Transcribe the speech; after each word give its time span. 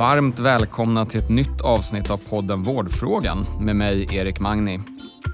Varmt 0.00 0.38
välkomna 0.38 1.06
till 1.06 1.20
ett 1.20 1.28
nytt 1.28 1.60
avsnitt 1.60 2.10
av 2.10 2.16
podden 2.16 2.62
Vårdfrågan 2.62 3.46
med 3.60 3.76
mig, 3.76 4.16
Erik 4.16 4.40
Magni. 4.40 4.80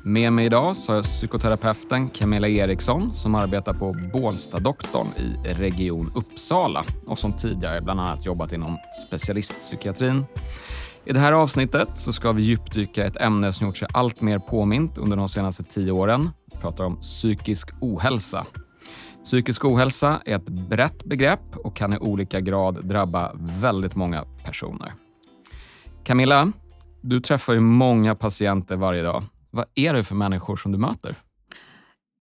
Med 0.04 0.32
mig 0.32 0.46
idag 0.46 0.76
så 0.76 0.92
har 0.92 0.96
jag 0.96 1.04
psykoterapeuten 1.04 2.08
Camilla 2.08 2.48
Eriksson 2.48 3.14
som 3.14 3.34
arbetar 3.34 3.74
på 3.74 3.96
Bålstadoktorn 4.12 5.06
i 5.16 5.52
Region 5.52 6.12
Uppsala 6.14 6.84
och 7.06 7.18
som 7.18 7.32
tidigare 7.32 7.80
bland 7.80 8.00
annat 8.00 8.26
jobbat 8.26 8.52
inom 8.52 8.78
specialistpsykiatrin. 9.06 10.24
I 11.04 11.12
det 11.12 11.20
här 11.20 11.32
avsnittet 11.32 11.88
så 11.94 12.12
ska 12.12 12.32
vi 12.32 12.42
djupdyka 12.42 13.06
ett 13.06 13.16
ämne 13.16 13.52
som 13.52 13.66
gjort 13.66 13.76
sig 13.76 13.88
allt 13.92 14.20
mer 14.20 14.38
påmint 14.38 14.98
under 14.98 15.16
de 15.16 15.28
senaste 15.28 15.62
tio 15.62 15.92
åren. 15.92 16.30
Vi 16.52 16.58
pratar 16.58 16.84
om 16.84 17.00
psykisk 17.00 17.70
ohälsa. 17.80 18.46
Psykisk 19.26 19.64
ohälsa 19.64 20.22
är 20.24 20.36
ett 20.36 20.48
brett 20.48 21.04
begrepp 21.04 21.56
och 21.56 21.76
kan 21.76 21.92
i 21.92 21.98
olika 21.98 22.40
grad 22.40 22.86
drabba 22.86 23.32
väldigt 23.60 23.96
många 23.96 24.24
personer. 24.44 24.92
Camilla, 26.04 26.52
du 27.00 27.20
träffar 27.20 27.52
ju 27.52 27.60
många 27.60 28.14
patienter 28.14 28.76
varje 28.76 29.02
dag. 29.02 29.22
Vad 29.50 29.64
är 29.74 29.94
det 29.94 30.04
för 30.04 30.14
människor 30.14 30.56
som 30.56 30.72
du 30.72 30.78
möter? 30.78 31.14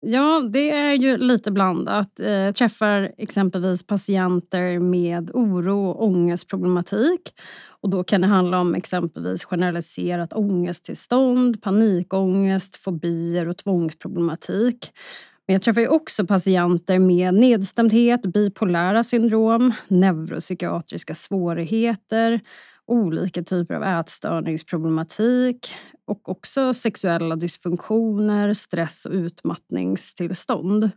Ja, 0.01 0.41
det 0.53 0.71
är 0.71 0.93
ju 0.93 1.17
lite 1.17 1.51
blandat. 1.51 2.11
Jag 2.17 2.55
träffar 2.55 3.13
exempelvis 3.19 3.87
patienter 3.87 4.79
med 4.79 5.31
oro 5.35 5.87
och 5.87 6.05
ångestproblematik. 6.05 7.35
Och 7.69 7.91
då 7.91 8.05
kan 8.05 8.21
det 8.21 8.27
handla 8.27 8.61
om 8.61 8.75
exempelvis 8.75 9.45
generaliserat 9.45 10.33
ångesttillstånd, 10.33 11.63
panikångest, 11.63 12.77
fobier 12.77 13.49
och 13.49 13.57
tvångsproblematik. 13.57 14.93
Men 15.47 15.55
jag 15.55 15.63
träffar 15.63 15.89
också 15.89 16.27
patienter 16.27 16.99
med 16.99 17.35
nedstämdhet, 17.35 18.23
bipolära 18.23 19.05
syndrom, 19.05 19.73
neuropsykiatriska 19.89 21.15
svårigheter, 21.15 22.41
olika 22.87 23.43
typer 23.43 23.75
av 23.75 23.83
ätstörningsproblematik 23.83 25.75
och 26.07 26.29
också 26.29 26.75
sexuella 26.75 27.37
dysfunktioner, 27.37 28.53
stress 28.53 29.07
och 29.07 29.13
utmattningstillstånd. 29.13 30.91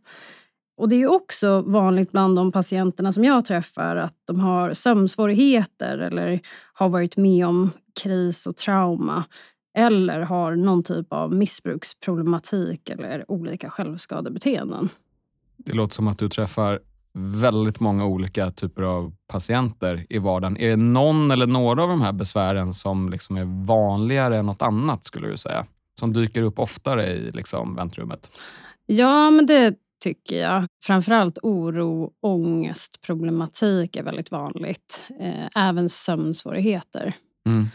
Och 0.78 0.90
Det 0.90 0.96
är 0.96 1.08
också 1.12 1.62
vanligt 1.62 2.12
bland 2.12 2.36
de 2.36 2.52
patienterna 2.52 3.12
som 3.12 3.24
jag 3.24 3.46
träffar 3.46 3.96
att 3.96 4.16
de 4.28 4.40
har 4.40 4.74
sömnsvårigheter 4.74 5.98
eller 5.98 6.40
har 6.74 6.90
varit 6.90 7.18
med 7.18 7.48
om 7.48 7.72
kris 8.04 8.48
och 8.48 8.58
trauma 8.58 9.24
eller 9.78 10.22
har 10.22 10.56
någon 10.56 10.84
typ 10.84 11.14
av 11.14 11.34
missbruksproblematik 11.34 12.90
eller 12.90 13.32
olika 13.32 13.70
självskadebeteenden. 13.70 14.90
Det 15.58 15.74
låter 15.74 15.96
som 15.96 16.08
att 16.08 16.18
du 16.20 16.30
träffar 16.30 16.80
väldigt 17.14 17.80
många 17.80 18.06
olika 18.06 18.52
typer 18.52 18.82
av 18.82 19.14
patienter 19.28 20.06
i 20.10 20.18
vardagen. 20.18 20.58
Är 20.58 20.70
det 20.70 20.76
någon 20.76 21.32
eller 21.32 21.48
några 21.48 21.84
av 21.84 21.90
de 21.90 22.02
här 22.02 22.14
besvären 22.14 22.74
som 22.74 23.10
liksom 23.10 23.38
är 23.38 23.66
vanligare 23.66 24.38
än 24.38 24.46
något 24.46 24.62
annat, 24.62 25.06
skulle 25.06 25.28
du 25.28 25.38
säga? 25.38 25.66
Som 26.00 26.14
dyker 26.14 26.42
upp 26.42 26.60
oftare 26.60 27.08
i 27.08 27.32
liksom 27.32 27.76
väntrummet? 27.76 28.32
Ja, 28.86 29.32
men 29.32 29.46
det 29.46 29.76
tycker 30.04 30.42
jag. 30.42 30.66
Framförallt 30.84 31.38
oro, 31.42 32.12
ångest, 32.22 33.02
problematik 33.02 33.96
är 33.96 34.04
väldigt 34.04 34.32
vanligt. 34.32 35.04
Eh, 35.20 35.68
även 35.68 35.90
sömnsvårigheter. 35.90 37.14
Mm. 37.46 37.68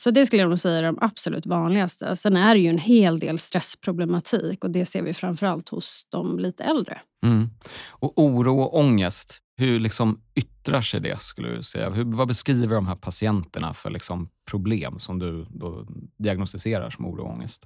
Så 0.00 0.10
det 0.10 0.26
skulle 0.26 0.42
jag 0.42 0.48
nog 0.48 0.58
säga 0.58 0.78
är 0.78 0.82
de 0.82 0.98
absolut 1.00 1.46
vanligaste. 1.46 2.16
Sen 2.16 2.36
är 2.36 2.54
det 2.54 2.60
ju 2.60 2.68
en 2.68 2.78
hel 2.78 3.18
del 3.18 3.38
stressproblematik 3.38 4.64
och 4.64 4.70
det 4.70 4.86
ser 4.86 5.02
vi 5.02 5.14
framförallt 5.14 5.68
hos 5.68 6.06
de 6.08 6.38
lite 6.38 6.64
äldre. 6.64 7.00
Mm. 7.26 7.50
Och 7.88 8.18
oro 8.18 8.60
och 8.60 8.78
ångest, 8.78 9.38
hur 9.56 9.80
liksom 9.80 10.20
yttrar 10.34 10.80
sig 10.80 11.00
det? 11.00 11.20
skulle 11.20 11.56
du 11.56 11.62
säga? 11.62 11.90
Hur, 11.90 12.04
vad 12.04 12.28
beskriver 12.28 12.74
de 12.74 12.86
här 12.86 12.96
patienterna 12.96 13.74
för 13.74 13.90
liksom 13.90 14.28
problem 14.50 14.98
som 14.98 15.18
du 15.18 15.46
diagnostiserar 16.16 16.90
som 16.90 17.06
oro 17.06 17.22
och 17.22 17.30
ångest? 17.30 17.64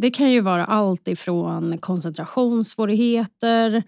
Det 0.00 0.10
kan 0.10 0.30
ju 0.30 0.40
vara 0.40 0.64
allt 0.64 1.08
ifrån 1.08 1.78
koncentrationssvårigheter, 1.78 3.82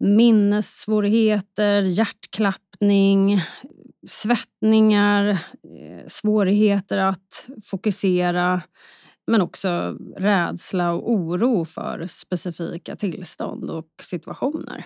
minnessvårigheter, 0.00 1.82
hjärtklappning, 1.82 3.42
svettningar, 4.06 5.28
eh, 5.28 6.06
svårigheter 6.06 6.98
att 6.98 7.48
fokusera 7.64 8.62
men 9.26 9.40
också 9.40 9.96
rädsla 10.16 10.92
och 10.92 11.10
oro 11.10 11.64
för 11.64 12.06
specifika 12.06 12.96
tillstånd 12.96 13.70
och 13.70 13.88
situationer. 14.02 14.84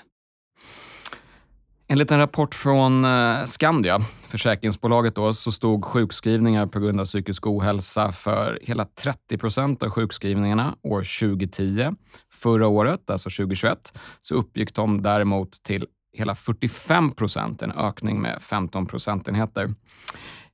Enligt 1.88 2.10
en 2.10 2.18
rapport 2.18 2.54
från 2.54 3.04
eh, 3.04 3.44
Skandia, 3.44 4.00
försäkringsbolaget, 4.28 5.14
då, 5.14 5.34
så 5.34 5.52
stod 5.52 5.84
sjukskrivningar 5.84 6.66
på 6.66 6.80
grund 6.80 7.00
av 7.00 7.04
psykisk 7.04 7.46
ohälsa 7.46 8.12
för 8.12 8.58
hela 8.62 8.84
30 8.84 9.38
procent 9.38 9.82
av 9.82 9.90
sjukskrivningarna 9.90 10.76
år 10.82 11.20
2010. 11.20 11.94
Förra 12.32 12.66
året, 12.66 13.10
alltså 13.10 13.30
2021, 13.30 13.98
så 14.20 14.34
uppgick 14.34 14.74
de 14.74 15.02
däremot 15.02 15.62
till 15.62 15.86
hela 16.16 16.34
45 16.34 17.12
procent, 17.12 17.62
en 17.62 17.72
ökning 17.72 18.20
med 18.20 18.42
15 18.42 18.86
procentenheter. 18.86 19.74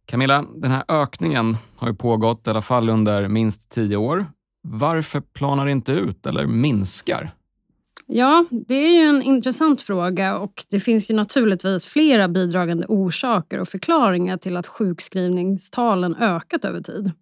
Camilla, 0.06 0.44
den 0.54 0.70
här 0.70 0.84
ökningen 0.88 1.56
har 1.76 1.88
ju 1.88 1.94
pågått 1.94 2.46
i 2.46 2.50
alla 2.50 2.62
fall 2.62 2.88
under 2.88 3.28
minst 3.28 3.70
tio 3.70 3.96
år. 3.96 4.26
Varför 4.68 5.20
planar 5.20 5.66
det 5.66 5.72
inte 5.72 5.92
ut 5.92 6.26
eller 6.26 6.46
minskar? 6.46 7.32
Ja, 8.06 8.44
det 8.50 8.74
är 8.74 9.02
ju 9.02 9.08
en 9.08 9.22
intressant 9.22 9.82
fråga 9.82 10.38
och 10.38 10.64
det 10.70 10.80
finns 10.80 11.10
ju 11.10 11.14
naturligtvis 11.14 11.86
flera 11.86 12.28
bidragande 12.28 12.86
orsaker 12.88 13.60
och 13.60 13.68
förklaringar 13.68 14.36
till 14.36 14.56
att 14.56 14.66
sjukskrivningstalen 14.66 16.16
ökat 16.16 16.64
över 16.64 16.80
tid. 16.80 17.12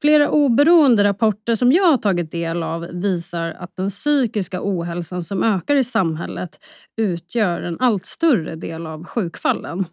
Flera 0.00 0.30
oberoende 0.30 1.04
rapporter 1.04 1.54
som 1.54 1.72
jag 1.72 1.84
har 1.84 1.96
tagit 1.96 2.30
del 2.30 2.62
av 2.62 2.80
visar 2.92 3.50
att 3.50 3.76
den 3.76 3.88
psykiska 3.88 4.60
ohälsan 4.62 5.22
som 5.22 5.42
ökar 5.42 5.76
i 5.76 5.84
samhället 5.84 6.58
utgör 6.96 7.62
en 7.62 7.76
allt 7.80 8.06
större 8.06 8.56
del 8.56 8.86
av 8.86 9.04
sjukfallen. 9.04 9.84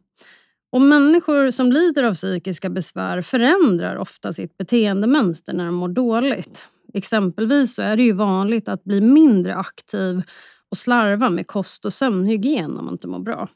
Och 0.72 0.81
människor 0.81 1.52
som 1.52 1.72
lider 1.72 2.03
av 2.03 2.14
psykiska 2.14 2.69
besvär 2.69 3.22
förändrar 3.22 3.96
ofta 3.96 4.34
sitt 4.34 4.58
beteendemönster 4.58 5.53
när 5.53 5.66
de 5.66 5.75
mår 5.75 5.90
dåligt. 5.90 6.68
Exempelvis 6.94 7.75
så 7.75 7.81
är 7.81 7.97
det 7.97 8.03
ju 8.03 8.14
vanligt 8.14 8.70
att 8.70 8.84
bli 8.84 9.02
mindre 9.02 9.56
aktiv 9.56 10.22
och 10.70 10.78
slarva 10.78 11.30
med 11.30 11.47
kost 11.47 11.85
och 11.85 11.94
sömnhygien 11.94 12.78
om 12.78 12.85
man 12.85 12.94
inte 12.94 13.08
mår 13.08 13.20
bra. 13.20 13.50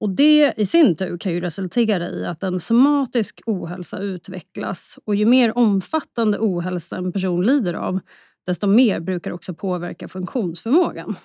Och 0.00 0.10
Det 0.10 0.54
i 0.56 0.66
sin 0.66 0.96
tur 0.96 1.18
kan 1.18 1.32
ju 1.32 1.40
resultera 1.40 2.08
i 2.08 2.26
att 2.26 2.42
en 2.42 2.60
somatisk 2.60 3.40
ohälsa 3.46 3.98
utvecklas 3.98 4.98
och 5.04 5.14
ju 5.14 5.26
mer 5.26 5.58
omfattande 5.58 6.38
ohälsa 6.40 6.96
en 6.96 7.12
person 7.12 7.46
lider 7.46 7.74
av 7.74 8.00
desto 8.46 8.66
mer 8.66 9.00
brukar 9.00 9.30
också 9.30 9.54
påverka 9.54 10.08
funktionsförmågan. 10.08 11.16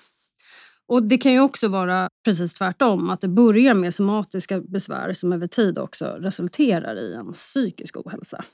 Och 0.88 1.02
Det 1.02 1.18
kan 1.18 1.32
ju 1.32 1.40
också 1.40 1.68
vara 1.68 2.08
precis 2.24 2.54
tvärtom, 2.54 3.10
att 3.10 3.20
det 3.20 3.28
börjar 3.28 3.74
med 3.74 3.94
somatiska 3.94 4.60
besvär 4.60 5.12
som 5.12 5.32
över 5.32 5.46
tid 5.46 5.78
också 5.78 6.04
resulterar 6.04 6.96
i 6.96 7.14
en 7.14 7.32
psykisk 7.32 7.96
ohälsa. 7.96 8.44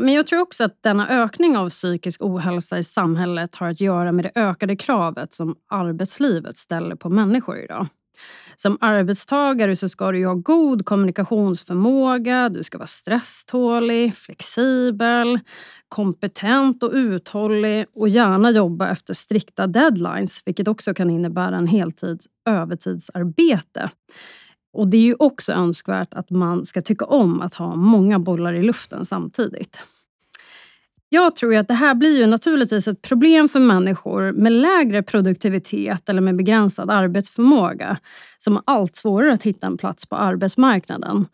Men 0.00 0.14
jag 0.14 0.26
tror 0.26 0.40
också 0.40 0.64
att 0.64 0.82
denna 0.82 1.08
ökning 1.08 1.56
av 1.56 1.70
psykisk 1.70 2.22
ohälsa 2.22 2.78
i 2.78 2.84
samhället 2.84 3.54
har 3.54 3.68
att 3.68 3.80
göra 3.80 4.12
med 4.12 4.24
det 4.24 4.32
ökade 4.40 4.76
kravet 4.76 5.32
som 5.32 5.56
arbetslivet 5.70 6.56
ställer 6.56 6.96
på 6.96 7.08
människor 7.08 7.58
idag. 7.58 7.86
Som 8.56 8.78
arbetstagare 8.80 9.76
så 9.76 9.88
ska 9.88 10.12
du 10.12 10.26
ha 10.26 10.34
god 10.34 10.84
kommunikationsförmåga, 10.84 12.48
du 12.48 12.62
ska 12.62 12.78
vara 12.78 12.86
stresstålig, 12.86 14.14
flexibel, 14.14 15.40
kompetent 15.88 16.82
och 16.82 16.90
uthållig 16.92 17.86
och 17.94 18.08
gärna 18.08 18.50
jobba 18.50 18.90
efter 18.90 19.14
strikta 19.14 19.66
deadlines, 19.66 20.42
vilket 20.44 20.68
också 20.68 20.94
kan 20.94 21.10
innebära 21.10 21.56
en 21.56 21.66
heltids 21.66 22.26
övertidsarbete. 22.48 23.90
Och 24.72 24.88
Det 24.88 24.96
är 24.96 25.02
ju 25.02 25.16
också 25.18 25.52
önskvärt 25.52 26.14
att 26.14 26.30
man 26.30 26.64
ska 26.64 26.82
tycka 26.82 27.04
om 27.04 27.40
att 27.40 27.54
ha 27.54 27.76
många 27.76 28.18
bollar 28.18 28.54
i 28.54 28.62
luften 28.62 29.04
samtidigt. 29.04 29.78
Jag 31.14 31.36
tror 31.36 31.56
att 31.56 31.68
det 31.68 31.74
här 31.74 31.94
blir 31.94 32.18
ju 32.18 32.26
naturligtvis 32.26 32.88
ett 32.88 33.02
problem 33.02 33.48
för 33.48 33.60
människor 33.60 34.32
med 34.32 34.52
lägre 34.52 35.02
produktivitet 35.02 36.08
eller 36.08 36.20
med 36.20 36.36
begränsad 36.36 36.90
arbetsförmåga 36.90 37.96
som 38.38 38.54
har 38.54 38.62
allt 38.66 38.96
svårare 38.96 39.32
att 39.32 39.42
hitta 39.42 39.66
en 39.66 39.76
plats 39.76 40.06
på 40.06 40.16
arbetsmarknaden. 40.16 41.26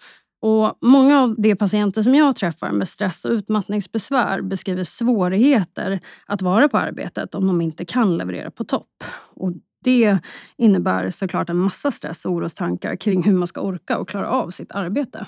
Och 0.42 0.78
många 0.80 1.20
av 1.20 1.34
de 1.38 1.56
patienter 1.56 2.02
som 2.02 2.14
jag 2.14 2.36
träffar 2.36 2.72
med 2.72 2.88
stress 2.88 3.24
och 3.24 3.30
utmattningsbesvär 3.30 4.42
beskriver 4.42 4.84
svårigheter 4.84 6.00
att 6.26 6.42
vara 6.42 6.68
på 6.68 6.78
arbetet 6.78 7.34
om 7.34 7.46
de 7.46 7.60
inte 7.60 7.84
kan 7.84 8.16
leverera 8.16 8.50
på 8.50 8.64
topp. 8.64 9.04
Och 9.36 9.52
det 9.84 10.18
innebär 10.56 11.10
såklart 11.10 11.50
en 11.50 11.56
massa 11.56 11.90
stress 11.90 12.24
och 12.24 12.32
orostankar 12.32 12.96
kring 12.96 13.22
hur 13.22 13.34
man 13.34 13.46
ska 13.46 13.60
orka 13.60 13.98
och 13.98 14.08
klara 14.08 14.28
av 14.28 14.50
sitt 14.50 14.72
arbete. 14.72 15.26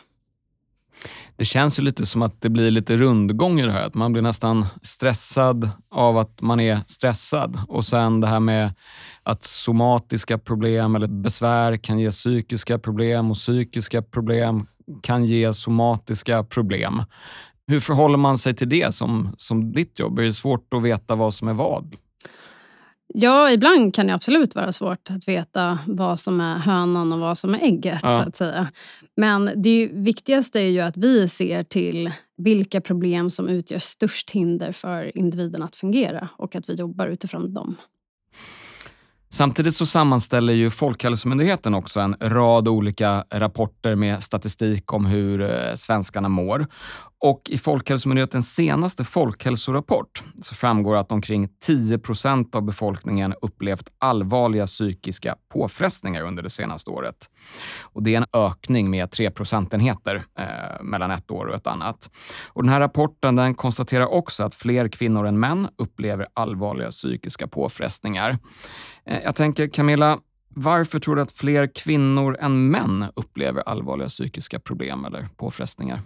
Det 1.37 1.45
känns 1.45 1.79
ju 1.79 1.83
lite 1.83 2.07
som 2.07 2.23
att 2.23 2.41
det 2.41 2.49
blir 2.49 2.71
lite 2.71 2.97
rundgång 2.97 3.61
i 3.61 3.67
det 3.67 3.73
här. 3.73 3.87
Att 3.87 3.95
man 3.95 4.13
blir 4.13 4.23
nästan 4.23 4.67
stressad 4.83 5.71
av 5.91 6.19
att 6.19 6.41
man 6.41 6.61
är 6.61 6.81
stressad. 6.87 7.61
Och 7.69 7.85
sen 7.85 8.21
det 8.21 8.27
här 8.27 8.41
med 8.41 8.75
att 9.23 9.45
somatiska 9.45 10.39
problem 10.39 10.97
eller 10.97 11.07
besvär 11.07 11.77
kan 11.77 11.99
ge 11.99 12.11
psykiska 12.11 12.79
problem 12.79 13.31
och 13.31 13.37
psykiska 13.37 14.03
problem 14.03 14.67
kan 15.03 15.25
ge 15.25 15.55
somatiska 15.55 16.45
problem. 16.45 17.03
Hur 17.67 17.81
förhåller 17.81 18.19
man 18.19 18.39
sig 18.39 18.55
till 18.55 18.69
det 18.69 18.95
som, 18.95 19.35
som 19.39 19.73
ditt 19.73 19.99
jobb? 19.99 20.19
Är 20.19 20.23
det 20.23 20.33
svårt 20.33 20.75
att 20.75 20.83
veta 20.83 21.15
vad 21.15 21.35
som 21.35 21.49
är 21.49 21.55
vad? 21.55 21.97
Ja, 23.15 23.51
ibland 23.51 23.95
kan 23.95 24.07
det 24.07 24.15
absolut 24.15 24.55
vara 24.55 24.73
svårt 24.73 25.11
att 25.11 25.29
veta 25.29 25.79
vad 25.87 26.19
som 26.19 26.41
är 26.41 26.59
hönan 26.59 27.13
och 27.13 27.19
vad 27.19 27.39
som 27.39 27.55
är 27.55 27.59
ägget. 27.59 28.01
Ja. 28.03 28.23
så 28.23 28.29
att 28.29 28.37
säga. 28.37 28.69
Men 29.17 29.51
det 29.57 29.91
viktigaste 29.93 30.61
är 30.61 30.71
ju 30.71 30.81
att 30.81 30.97
vi 30.97 31.29
ser 31.29 31.65
till 31.65 32.13
vilka 32.37 32.81
problem 32.81 33.31
som 33.31 33.49
utgör 33.49 33.79
störst 33.79 34.31
hinder 34.31 34.73
för 34.73 35.19
individen 35.19 35.63
att 35.63 35.77
fungera 35.77 36.29
och 36.37 36.57
att 36.57 36.71
vi 36.71 36.75
jobbar 36.75 37.07
utifrån 37.07 37.55
dem. 37.55 37.77
Samtidigt 39.31 39.75
så 39.75 39.87
sammanställer 39.87 40.53
ju 40.53 40.71
Folkhälsomyndigheten 40.71 41.75
också 41.75 42.01
en 42.01 42.17
rad 42.21 42.69
olika 42.69 43.25
rapporter 43.31 43.95
med 43.95 44.23
statistik 44.23 44.93
om 44.93 45.07
hur 45.07 45.41
eh, 45.41 45.75
svenskarna 45.75 46.29
mår. 46.29 46.67
Och 47.25 47.51
I 47.51 47.59
Folkhälsomyndighetens 47.59 48.55
senaste 48.55 49.05
folkhälsorapport 49.05 50.23
så 50.43 50.55
framgår 50.55 50.97
att 50.97 51.13
omkring 51.13 51.49
10 51.61 51.99
procent 51.99 52.55
av 52.55 52.63
befolkningen 52.63 53.35
upplevt 53.43 53.93
allvarliga 53.99 54.67
psykiska 54.67 55.37
påfrestningar 55.53 56.23
under 56.23 56.43
det 56.43 56.51
senaste 56.51 56.91
året. 56.91 57.17
Och 57.81 58.03
Det 58.03 58.15
är 58.15 58.19
en 58.19 58.27
ökning 58.33 58.91
med 58.91 59.11
3 59.11 59.31
procentenheter 59.31 60.23
eh, 60.39 60.83
mellan 60.83 61.11
ett 61.11 61.31
år 61.31 61.47
och 61.47 61.55
ett 61.55 61.67
annat. 61.67 62.11
Och 62.47 62.63
den 62.63 62.73
här 62.73 62.81
rapporten 62.81 63.37
den 63.37 63.55
konstaterar 63.55 64.07
också 64.07 64.45
att 64.45 64.55
fler 64.55 64.89
kvinnor 64.89 65.27
än 65.27 65.41
män 65.41 65.69
upplever 65.79 66.27
allvarliga 66.35 66.91
psykiska 66.91 67.49
påfrestningar. 67.49 68.39
Eh, 69.07 69.23
jag 69.25 69.37
tänker 69.37 69.67
Camilla, 69.67 70.19
varför 70.49 70.99
tror 70.99 71.17
du 71.17 71.23
att 71.23 71.33
fler 71.33 71.71
kvinnor 71.75 72.37
än 72.41 72.71
män 72.71 73.07
upplever 73.17 73.63
allvarliga 73.67 74.09
psykiska 74.09 74.61
problem 74.61 75.05
eller 75.05 75.29
påfrestningar? 75.37 76.01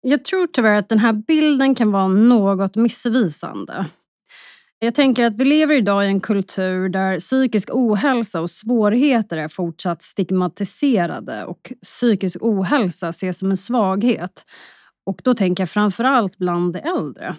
Jag 0.00 0.24
tror 0.24 0.46
tyvärr 0.46 0.78
att 0.78 0.88
den 0.88 0.98
här 0.98 1.12
bilden 1.12 1.74
kan 1.74 1.92
vara 1.92 2.08
något 2.08 2.76
missvisande. 2.76 3.86
Jag 4.78 4.94
tänker 4.94 5.24
att 5.24 5.36
vi 5.36 5.44
lever 5.44 5.74
idag 5.74 6.04
i 6.04 6.08
en 6.08 6.20
kultur 6.20 6.88
där 6.88 7.18
psykisk 7.18 7.68
ohälsa 7.72 8.40
och 8.40 8.50
svårigheter 8.50 9.36
är 9.36 9.48
fortsatt 9.48 10.02
stigmatiserade 10.02 11.44
och 11.44 11.72
psykisk 11.82 12.36
ohälsa 12.40 13.08
ses 13.08 13.38
som 13.38 13.50
en 13.50 13.56
svaghet. 13.56 14.44
Och 15.06 15.20
då 15.24 15.34
tänker 15.34 15.62
jag 15.62 15.70
framförallt 15.70 16.38
bland 16.38 16.72
de 16.72 16.78
äldre. 16.78 17.34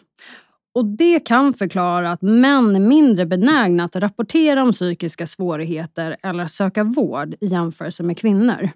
Och 0.76 0.86
Det 0.86 1.20
kan 1.20 1.54
förklara 1.54 2.12
att 2.12 2.22
män 2.22 2.76
är 2.76 2.80
mindre 2.80 3.26
benägna 3.26 3.84
att 3.84 3.96
rapportera 3.96 4.64
om 4.64 4.72
psykiska 4.72 5.28
svårigheter 5.28 6.18
eller 6.24 6.46
söka 6.46 6.84
vård 6.84 7.36
i 7.42 7.46
jämförelse 7.46 8.04
med 8.04 8.18
kvinnor. 8.18 8.70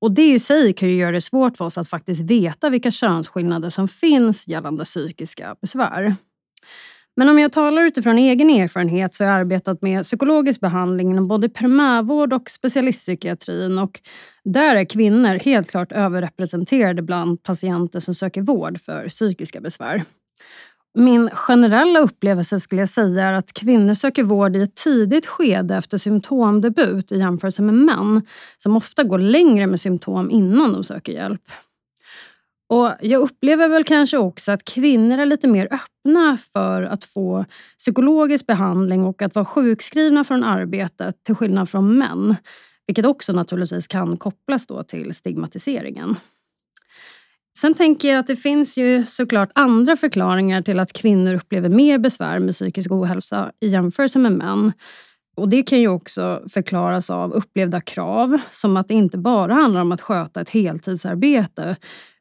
Och 0.00 0.12
Det 0.12 0.32
i 0.32 0.38
sig 0.38 0.72
kan 0.72 0.88
ju 0.88 0.94
göra 0.94 1.12
det 1.12 1.20
svårt 1.20 1.56
för 1.56 1.64
oss 1.64 1.78
att 1.78 1.88
faktiskt 1.88 2.30
veta 2.30 2.70
vilka 2.70 2.90
könsskillnader 2.90 3.70
som 3.70 3.88
finns 3.88 4.48
gällande 4.48 4.84
psykiska 4.84 5.56
besvär. 5.62 6.16
Men 7.16 7.28
om 7.28 7.38
jag 7.38 7.52
talar 7.52 7.82
utifrån 7.82 8.18
egen 8.18 8.50
erfarenhet 8.50 9.14
så 9.14 9.24
har 9.24 9.30
jag 9.30 9.40
arbetat 9.40 9.82
med 9.82 10.02
psykologisk 10.02 10.60
behandling 10.60 11.10
inom 11.10 11.28
både 11.28 11.48
primärvård 11.48 12.32
och 12.32 12.50
specialistpsykiatrin. 12.50 13.78
Och 13.78 14.00
där 14.44 14.76
är 14.76 14.84
kvinnor 14.84 15.44
helt 15.44 15.70
klart 15.70 15.92
överrepresenterade 15.92 17.02
bland 17.02 17.42
patienter 17.42 18.00
som 18.00 18.14
söker 18.14 18.42
vård 18.42 18.80
för 18.80 19.08
psykiska 19.08 19.60
besvär. 19.60 20.04
Min 20.94 21.30
generella 21.30 21.98
upplevelse 21.98 22.60
skulle 22.60 22.82
jag 22.82 22.88
säga 22.88 23.24
är 23.24 23.32
att 23.32 23.52
kvinnor 23.52 23.94
söker 23.94 24.22
vård 24.22 24.56
i 24.56 24.62
ett 24.62 24.74
tidigt 24.74 25.26
skede 25.26 25.76
efter 25.76 25.98
symptomdebut 25.98 27.12
i 27.12 27.18
jämförelse 27.18 27.62
med 27.62 27.74
män 27.74 28.22
som 28.58 28.76
ofta 28.76 29.04
går 29.04 29.18
längre 29.18 29.66
med 29.66 29.80
symptom 29.80 30.30
innan 30.30 30.72
de 30.72 30.84
söker 30.84 31.12
hjälp. 31.12 31.50
Och 32.68 32.90
Jag 33.00 33.22
upplever 33.22 33.68
väl 33.68 33.84
kanske 33.84 34.18
också 34.18 34.52
att 34.52 34.64
kvinnor 34.64 35.18
är 35.18 35.26
lite 35.26 35.48
mer 35.48 35.68
öppna 35.70 36.38
för 36.52 36.82
att 36.82 37.04
få 37.04 37.44
psykologisk 37.78 38.46
behandling 38.46 39.04
och 39.04 39.22
att 39.22 39.34
vara 39.34 39.44
sjukskrivna 39.44 40.24
från 40.24 40.44
arbetet 40.44 41.24
till 41.24 41.34
skillnad 41.34 41.68
från 41.68 41.98
män. 41.98 42.36
Vilket 42.86 43.06
också 43.06 43.32
naturligtvis 43.32 43.86
kan 43.86 44.16
kopplas 44.16 44.66
då 44.66 44.82
till 44.82 45.14
stigmatiseringen. 45.14 46.16
Sen 47.60 47.74
tänker 47.74 48.08
jag 48.08 48.18
att 48.18 48.26
det 48.26 48.36
finns 48.36 48.78
ju 48.78 49.04
såklart 49.04 49.50
andra 49.54 49.96
förklaringar 49.96 50.62
till 50.62 50.80
att 50.80 50.92
kvinnor 50.92 51.34
upplever 51.34 51.68
mer 51.68 51.98
besvär 51.98 52.38
med 52.38 52.54
psykisk 52.54 52.90
ohälsa 52.90 53.52
i 53.60 53.66
jämförelse 53.66 54.18
med 54.18 54.32
män. 54.32 54.72
Och 55.36 55.48
Det 55.48 55.62
kan 55.62 55.80
ju 55.80 55.88
också 55.88 56.42
förklaras 56.52 57.10
av 57.10 57.32
upplevda 57.32 57.80
krav, 57.80 58.38
som 58.50 58.76
att 58.76 58.88
det 58.88 58.94
inte 58.94 59.18
bara 59.18 59.54
handlar 59.54 59.80
om 59.80 59.92
att 59.92 60.00
sköta 60.00 60.40
ett 60.40 60.48
heltidsarbete, 60.48 61.76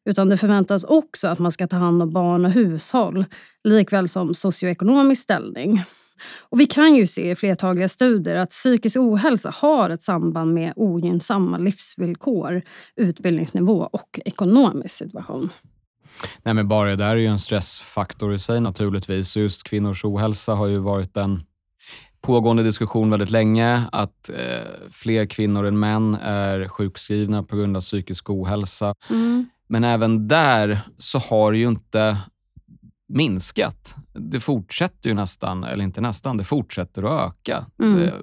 utan 0.09 0.30
det 0.30 0.38
förväntas 0.38 0.83
också 0.83 1.27
att 1.27 1.39
man 1.39 1.51
ska 1.51 1.68
ta 1.68 1.75
hand 1.75 2.01
om 2.01 2.12
barn 2.12 2.45
och 2.45 2.51
hushåll, 2.51 3.25
likväl 3.63 4.07
som 4.07 4.33
socioekonomisk 4.33 5.21
ställning. 5.21 5.83
Och 6.50 6.60
vi 6.60 6.66
kan 6.66 6.95
ju 6.95 7.07
se 7.07 7.31
i 7.31 7.36
flertaliga 7.36 7.89
studier 7.89 8.36
att 8.36 8.50
psykisk 8.50 8.98
ohälsa 8.98 9.54
har 9.56 9.89
ett 9.89 10.01
samband 10.01 10.54
med 10.54 10.74
ogynnsamma 10.75 11.57
livsvillkor, 11.57 12.62
utbildningsnivå 12.95 13.89
och 13.94 14.19
ekonomisk 14.25 14.95
situation. 14.95 15.50
Nej, 16.44 16.54
men 16.54 16.68
bara 16.68 16.89
det 16.89 16.95
där 16.95 17.10
är 17.10 17.16
ju 17.16 17.27
en 17.27 17.39
stressfaktor 17.39 18.33
i 18.33 18.39
sig 18.39 18.62
naturligtvis. 18.62 19.38
Just 19.38 19.63
kvinnors 19.63 20.06
ohälsa 20.06 20.54
har 20.54 20.68
ju 20.68 20.77
varit 20.77 21.18
en 21.18 21.44
pågående 22.21 22.63
diskussion 22.63 23.10
väldigt 23.10 23.31
länge 23.31 23.83
att 23.92 24.30
eh, 24.30 24.89
fler 24.92 25.25
kvinnor 25.25 25.66
än 25.66 25.80
män 25.80 26.18
är 26.21 26.68
sjukskrivna 26.68 27.44
på 27.44 27.56
grund 27.56 27.77
av 27.77 27.81
psykisk 27.81 28.30
ohälsa. 28.30 28.95
Mm. 29.10 29.50
Men 29.68 29.83
även 29.83 30.27
där 30.27 30.80
så 30.98 31.19
har 31.19 31.51
ju 31.51 31.68
inte 31.68 32.18
minskat. 33.09 33.95
Det 34.13 34.39
fortsätter 34.39 35.09
ju 35.09 35.15
nästan, 35.15 35.63
eller 35.63 35.83
inte 35.83 36.01
nästan, 36.01 36.38
det 36.38 36.44
fortsätter 36.44 37.03
att 37.03 37.29
öka. 37.29 37.65
Mm. 37.83 37.95
Det, 37.95 38.13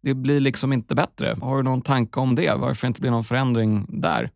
det, 0.00 0.14
blir 0.14 0.40
liksom 0.40 0.72
inte 0.72 0.94
bättre. 0.94 1.36
Har 1.42 1.56
du 1.56 1.62
någon 1.62 1.82
tanke 1.82 2.20
om 2.20 2.34
det? 2.34 2.54
Varför 2.54 2.86
inte 2.86 3.00
blir 3.00 3.10
någon 3.10 3.24
förändring 3.24 4.00
där? 4.00 4.30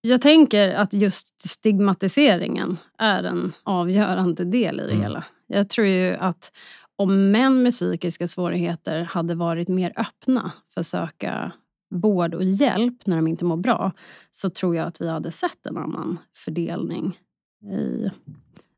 Jag 0.00 0.20
tänker 0.20 0.70
att 0.74 0.92
just 0.92 1.40
stigmatiseringen 1.48 2.76
är 2.98 3.24
en 3.24 3.52
avgörande 3.62 4.44
del 4.44 4.80
i 4.80 4.82
det 4.82 4.90
mm. 4.90 5.02
hela. 5.02 5.24
Jag 5.46 5.68
tror 5.68 5.86
ju 5.86 6.14
att 6.14 6.52
om 6.96 7.30
män 7.30 7.62
med 7.62 7.72
psykiska 7.72 8.28
svårigheter 8.28 9.04
hade 9.04 9.34
varit 9.34 9.68
mer 9.68 9.92
öppna 9.96 10.52
för 10.74 10.80
att 10.80 10.86
söka 10.86 11.52
vård 11.90 12.34
och 12.34 12.44
hjälp 12.44 13.06
när 13.06 13.16
de 13.16 13.26
inte 13.26 13.44
mår 13.44 13.56
bra 13.56 13.92
så 14.30 14.50
tror 14.50 14.76
jag 14.76 14.86
att 14.86 15.00
vi 15.00 15.08
hade 15.08 15.30
sett 15.30 15.66
en 15.66 15.76
annan 15.76 16.18
fördelning 16.36 17.18
i, 17.62 18.10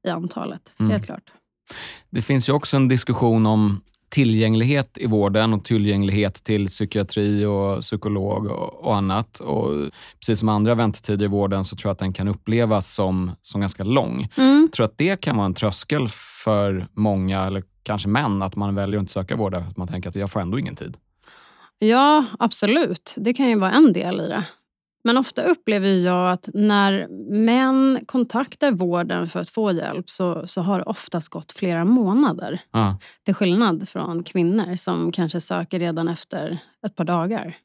i 0.09 0.11
antalet. 0.11 0.73
Mm. 0.79 0.93
Helt 0.93 1.05
klart. 1.05 1.33
Det 2.11 2.23
finns 2.23 2.49
ju 2.49 2.53
också 2.53 2.77
en 2.77 2.89
diskussion 2.89 3.47
om 3.47 3.81
tillgänglighet 4.11 4.99
i 4.99 5.07
vården 5.07 5.53
och 5.53 5.65
tillgänglighet 5.65 6.35
till 6.45 6.69
psykiatri 6.69 7.45
och 7.45 7.81
psykolog 7.81 8.47
och, 8.47 8.85
och, 8.85 8.97
annat. 8.97 9.41
Och 9.41 9.91
precis 10.21 10.39
som 10.39 10.49
andra 10.49 10.75
väntetider 10.75 11.25
i 11.25 11.29
vården 11.29 11.65
så 11.65 11.77
tror 11.77 11.89
jag 11.89 11.93
att 11.93 11.99
den 11.99 12.13
kan 12.13 12.29
upplevas 12.29 12.95
som, 12.95 13.31
som 13.43 13.61
ganska 13.61 13.85
lång. 13.85 14.29
Mm. 14.37 14.61
Jag 14.61 14.73
tror 14.73 14.87
att 14.87 14.99
det 14.99 15.21
kan 15.21 15.37
vara 15.37 15.47
en 15.47 15.55
tröskel 15.55 16.09
för 16.45 16.89
många, 16.93 17.45
eller 17.45 17.63
kanske 17.83 18.09
män, 18.09 18.43
att 18.43 18.57
man 18.57 18.75
väljer 18.75 18.99
att 18.99 19.03
inte 19.03 19.13
söka 19.13 19.37
vård 19.37 19.55
att 19.55 19.77
man 19.77 19.89
tänker 19.89 20.09
att 20.09 20.15
jag 20.15 20.31
får 20.31 20.41
ändå 20.41 20.59
ingen 20.59 20.77
tid. 20.77 20.97
Ja, 21.79 22.25
absolut. 22.39 23.15
Det 23.17 23.33
kan 23.33 23.49
ju 23.49 23.59
vara 23.59 23.71
en 23.71 23.93
del 23.93 24.21
i 24.21 24.29
det. 24.29 24.45
Men 25.02 25.16
ofta 25.16 25.42
upplever 25.42 25.88
jag 25.88 26.33
att 26.33 26.49
när 26.54 27.09
män 27.45 28.00
kontaktar 28.07 28.73
vården 28.73 29.26
för 29.26 29.40
att 29.40 29.50
få 29.50 29.73
hjälp 29.73 30.11
så, 30.11 30.47
så 30.47 30.61
har 30.61 30.78
det 30.78 30.85
oftast 30.85 31.28
gått 31.28 31.52
flera 31.52 31.85
månader. 31.85 32.61
Ah. 32.71 32.95
Till 33.25 33.35
skillnad 33.35 33.88
från 33.88 34.25
kvinnor 34.25 34.76
som 34.76 35.12
kanske 35.12 35.40
söker 35.40 35.78
redan 35.78 36.09
efter 36.09 36.59
ett 36.87 36.97
par 36.97 37.04
dagar. 37.04 37.57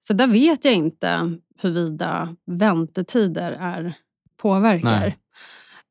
Så 0.00 0.12
där 0.12 0.26
vet 0.26 0.64
jag 0.64 0.74
inte 0.74 1.38
huruvida 1.58 2.36
väntetider 2.46 3.52
är, 3.60 3.94
påverkar. 4.36 5.00
Nej. 5.00 5.18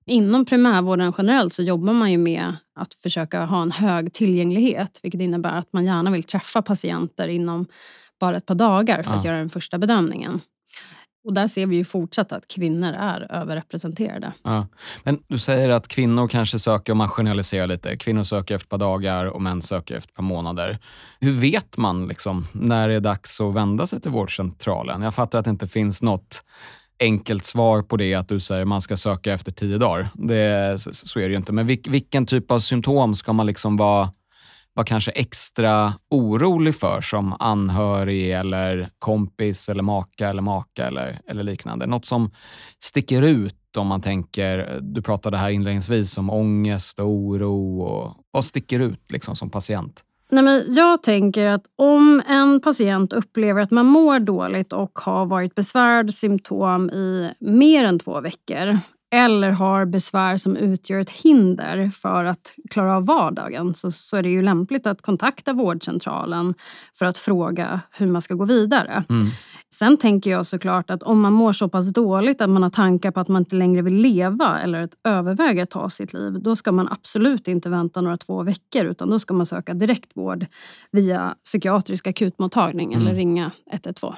Inom 0.06 0.46
primärvården 0.46 1.14
generellt 1.18 1.54
så 1.54 1.64
jobbar 1.64 1.94
man 1.94 2.12
ju 2.12 2.18
med 2.18 2.56
att 2.76 2.94
försöka 2.94 3.46
ha 3.46 3.62
en 3.62 3.72
hög 3.72 4.14
tillgänglighet 4.14 5.00
vilket 5.04 5.22
innebär 5.22 5.58
att 5.58 5.74
man 5.74 5.86
gärna 5.86 6.12
vill 6.12 6.24
träffa 6.24 6.62
patienter 6.62 7.28
inom 7.28 7.66
bara 8.22 8.38
ett 8.38 8.46
par 8.46 8.56
dagar 8.56 9.04
för 9.04 9.14
att 9.14 9.26
göra 9.26 9.38
den 9.38 9.50
första 9.50 9.78
bedömningen. 9.78 10.42
Och 11.24 11.34
där 11.34 11.48
ser 11.48 11.66
vi 11.66 11.76
ju 11.76 11.86
fortsatt 11.86 12.32
att 12.32 12.48
kvinnor 12.48 12.94
är 12.94 13.32
överrepresenterade. 13.32 14.34
Ja. 14.44 14.68
Men 15.04 15.20
du 15.28 15.40
säger 15.40 15.70
att 15.70 15.88
kvinnor 15.88 16.28
kanske 16.28 16.60
söker, 16.60 16.92
om 16.92 16.98
man 16.98 17.10
generaliserar 17.10 17.68
lite, 17.68 17.98
kvinnor 17.98 18.24
söker 18.24 18.56
efter 18.56 18.66
ett 18.66 18.70
par 18.70 18.78
dagar 18.78 19.26
och 19.26 19.42
män 19.42 19.62
söker 19.62 19.98
efter 19.98 20.12
ett 20.12 20.16
par 20.16 20.24
månader. 20.24 20.80
Hur 21.20 21.32
vet 21.32 21.78
man 21.78 22.08
liksom, 22.08 22.48
när 22.52 22.88
det 22.88 22.94
är 22.94 23.00
dags 23.00 23.42
att 23.42 23.54
vända 23.54 23.88
sig 23.88 24.02
till 24.02 24.12
vårdcentralen? 24.12 25.02
Jag 25.02 25.14
fattar 25.14 25.40
att 25.40 25.46
det 25.46 25.52
inte 25.52 25.68
finns 25.68 26.02
något 26.02 26.44
enkelt 27.00 27.46
svar 27.46 27.82
på 27.82 27.98
det, 27.98 28.14
att 28.16 28.30
du 28.30 28.40
säger 28.40 28.66
man 28.66 28.82
ska 28.82 28.98
söka 28.98 29.34
efter 29.34 29.52
tio 29.52 29.78
dagar. 29.78 30.10
Det, 30.14 30.82
så 30.92 31.20
är 31.20 31.24
det 31.24 31.30
ju 31.30 31.38
inte. 31.38 31.54
Men 31.54 31.68
vilken 31.68 32.26
typ 32.26 32.52
av 32.52 32.60
symptom 32.60 33.16
ska 33.16 33.34
man 33.34 33.46
liksom 33.46 33.78
vara 33.78 34.10
var 34.74 34.84
kanske 34.84 35.12
extra 35.12 35.94
orolig 36.10 36.76
för 36.76 37.02
som 37.02 37.36
anhörig 37.40 38.32
eller 38.32 38.90
kompis 39.00 39.70
eller 39.70 39.84
maka 39.84 40.30
eller 40.30 40.42
maka 40.42 40.88
eller, 40.88 41.20
eller 41.28 41.44
liknande? 41.44 41.88
Något 41.88 42.06
som 42.06 42.32
sticker 42.80 43.22
ut 43.22 43.56
om 43.78 43.88
man 43.88 44.02
tänker, 44.02 44.80
du 44.82 45.02
pratade 45.02 45.38
här 45.38 45.50
inledningsvis 45.50 46.18
om 46.18 46.30
ångest 46.30 47.00
och 47.00 47.08
oro. 47.08 47.82
Och, 47.82 48.16
vad 48.32 48.46
sticker 48.46 48.80
ut 48.80 49.12
liksom 49.12 49.36
som 49.36 49.50
patient? 49.50 50.04
Nej, 50.32 50.44
men 50.44 50.64
jag 50.68 51.04
tänker 51.04 51.46
att 51.46 51.64
om 51.76 52.22
en 52.28 52.62
patient 52.62 53.14
upplever 53.14 53.62
att 53.62 53.72
man 53.72 53.86
mår 53.86 54.20
dåligt 54.20 54.74
och 54.74 55.00
har 55.00 55.26
varit 55.26 55.56
besvärad 55.56 56.14
symptom 56.14 56.90
i 56.90 57.32
mer 57.40 57.86
än 57.86 58.00
två 58.00 58.22
veckor 58.22 58.80
eller 59.12 59.52
har 59.52 59.86
besvär 59.86 60.38
som 60.38 60.58
utgör 60.58 61.00
ett 61.00 61.10
hinder 61.10 61.90
för 61.90 62.26
att 62.26 62.54
klara 62.70 62.96
av 62.96 63.06
vardagen 63.06 63.74
så, 63.74 63.92
så 63.92 64.18
är 64.18 64.24
det 64.24 64.30
ju 64.30 64.42
lämpligt 64.42 64.88
att 64.88 65.02
kontakta 65.02 65.54
vårdcentralen 65.54 66.54
för 66.94 67.06
att 67.06 67.18
fråga 67.18 67.82
hur 67.92 68.08
man 68.08 68.22
ska 68.22 68.34
gå 68.34 68.46
vidare. 68.46 69.04
Mm. 69.10 69.28
Sen 69.74 69.98
tänker 69.98 70.32
jag 70.32 70.46
såklart 70.46 70.90
att 70.90 71.04
om 71.04 71.22
man 71.22 71.34
mår 71.34 71.52
så 71.52 71.70
pass 71.70 71.94
dåligt 71.94 72.42
att 72.42 72.50
man 72.50 72.64
har 72.64 72.70
tankar 72.70 73.12
på 73.12 73.20
att 73.20 73.28
man 73.28 73.42
inte 73.42 73.56
längre 73.56 73.82
vill 73.82 73.96
leva 73.96 74.60
eller 74.60 74.84
att 74.84 74.94
överväga 75.04 75.64
att 75.64 75.70
ta 75.70 75.90
sitt 75.90 76.14
liv, 76.14 76.34
då 76.42 76.56
ska 76.56 76.72
man 76.72 76.88
absolut 76.92 77.48
inte 77.48 77.70
vänta 77.70 78.02
några 78.02 78.18
två 78.18 78.44
veckor 78.44 78.86
utan 78.86 79.10
då 79.10 79.20
ska 79.20 79.34
man 79.34 79.46
söka 79.46 79.74
direktvård 79.74 80.46
via 80.92 81.36
psykiatrisk 81.44 82.08
akutmottagning 82.08 82.94
mm. 82.94 83.08
eller 83.08 83.16
ringa 83.16 83.52
112. 83.72 84.16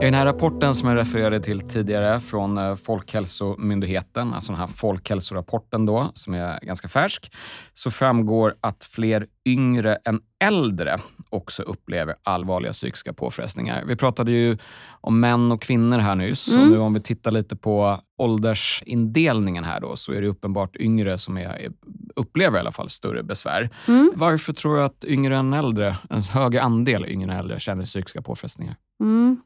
I 0.00 0.04
den 0.04 0.14
här 0.14 0.26
rapporten 0.26 0.74
som 0.74 0.88
jag 0.88 0.98
refererade 0.98 1.40
till 1.40 1.60
tidigare 1.60 2.20
från 2.20 2.58
eh, 2.58 2.74
Folkhälsomyndigheten, 2.74 4.34
alltså 4.34 4.52
den 4.52 4.60
här 4.60 4.66
folkhälsorapporten 4.66 5.86
då, 5.86 6.10
som 6.14 6.34
är 6.34 6.60
ganska 6.62 6.88
färsk, 6.88 7.32
så 7.74 7.90
framgår 7.90 8.54
att 8.60 8.84
fler 8.84 9.26
yngre 9.46 9.98
än 10.04 10.20
äldre 10.44 10.98
också 11.28 11.62
upplever 11.62 12.14
allvarliga 12.22 12.72
psykiska 12.72 13.12
påfrestningar. 13.12 13.84
Vi 13.86 13.96
pratade 13.96 14.32
ju 14.32 14.56
om 15.00 15.20
män 15.20 15.52
och 15.52 15.62
kvinnor 15.62 15.98
här 15.98 16.14
nyss 16.14 16.52
mm. 16.52 16.62
och 16.62 16.70
nu 16.70 16.78
om 16.78 16.94
vi 16.94 17.00
tittar 17.00 17.30
lite 17.30 17.56
på 17.56 17.98
åldersindelningen 18.18 19.64
här 19.64 19.80
då 19.80 19.96
så 19.96 20.12
är 20.12 20.20
det 20.20 20.26
uppenbart 20.26 20.76
yngre 20.76 21.18
som 21.18 21.36
är, 21.36 21.68
upplever 22.16 22.56
i 22.56 22.60
alla 22.60 22.72
fall 22.72 22.90
större 22.90 23.22
besvär. 23.22 23.70
Mm. 23.88 24.12
Varför 24.14 24.52
tror 24.52 24.76
du 24.76 24.82
att 24.82 25.04
yngre 25.04 25.36
än 25.36 25.52
äldre, 25.52 25.96
en 26.10 26.22
högre 26.22 26.62
andel 26.62 27.06
yngre 27.06 27.32
än 27.32 27.38
äldre 27.38 27.60
känner 27.60 27.84
psykiska 27.84 28.22
påfrestningar? 28.22 28.76
Mm. 29.00 29.40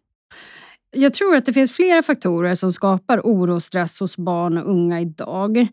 Jag 0.96 1.14
tror 1.14 1.36
att 1.36 1.46
det 1.46 1.52
finns 1.52 1.72
flera 1.72 2.02
faktorer 2.02 2.54
som 2.54 2.72
skapar 2.72 3.20
oro 3.20 3.54
och 3.54 3.62
stress 3.62 4.00
hos 4.00 4.16
barn 4.16 4.58
och 4.58 4.70
unga 4.70 5.00
idag. 5.00 5.66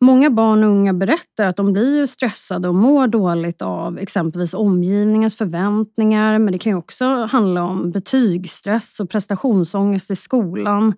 Många 0.00 0.30
barn 0.30 0.64
och 0.64 0.70
unga 0.70 0.92
berättar 0.92 1.46
att 1.46 1.56
de 1.56 1.72
blir 1.72 2.06
stressade 2.06 2.68
och 2.68 2.74
mår 2.74 3.06
dåligt 3.06 3.62
av 3.62 3.98
exempelvis 3.98 4.54
omgivningens 4.54 5.36
förväntningar. 5.36 6.38
Men 6.38 6.52
det 6.52 6.58
kan 6.58 6.74
också 6.74 7.04
handla 7.04 7.64
om 7.64 7.90
betygsstress 7.90 9.00
och 9.00 9.10
prestationsångest 9.10 10.10
i 10.10 10.16
skolan. 10.16 10.94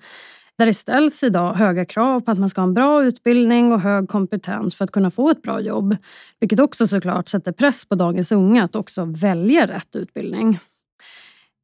Där 0.58 0.66
det 0.66 0.74
ställs 0.74 1.22
idag 1.22 1.54
höga 1.54 1.84
krav 1.84 2.20
på 2.20 2.30
att 2.30 2.38
man 2.38 2.48
ska 2.48 2.60
ha 2.60 2.68
en 2.68 2.74
bra 2.74 3.04
utbildning 3.04 3.72
och 3.72 3.80
hög 3.80 4.08
kompetens 4.08 4.74
för 4.74 4.84
att 4.84 4.92
kunna 4.92 5.10
få 5.10 5.30
ett 5.30 5.42
bra 5.42 5.60
jobb. 5.60 5.96
Vilket 6.40 6.60
också 6.60 6.86
såklart 6.86 7.28
sätter 7.28 7.52
press 7.52 7.84
på 7.84 7.94
dagens 7.94 8.32
unga 8.32 8.64
att 8.64 8.76
också 8.76 9.04
välja 9.04 9.66
rätt 9.66 9.96
utbildning. 9.96 10.58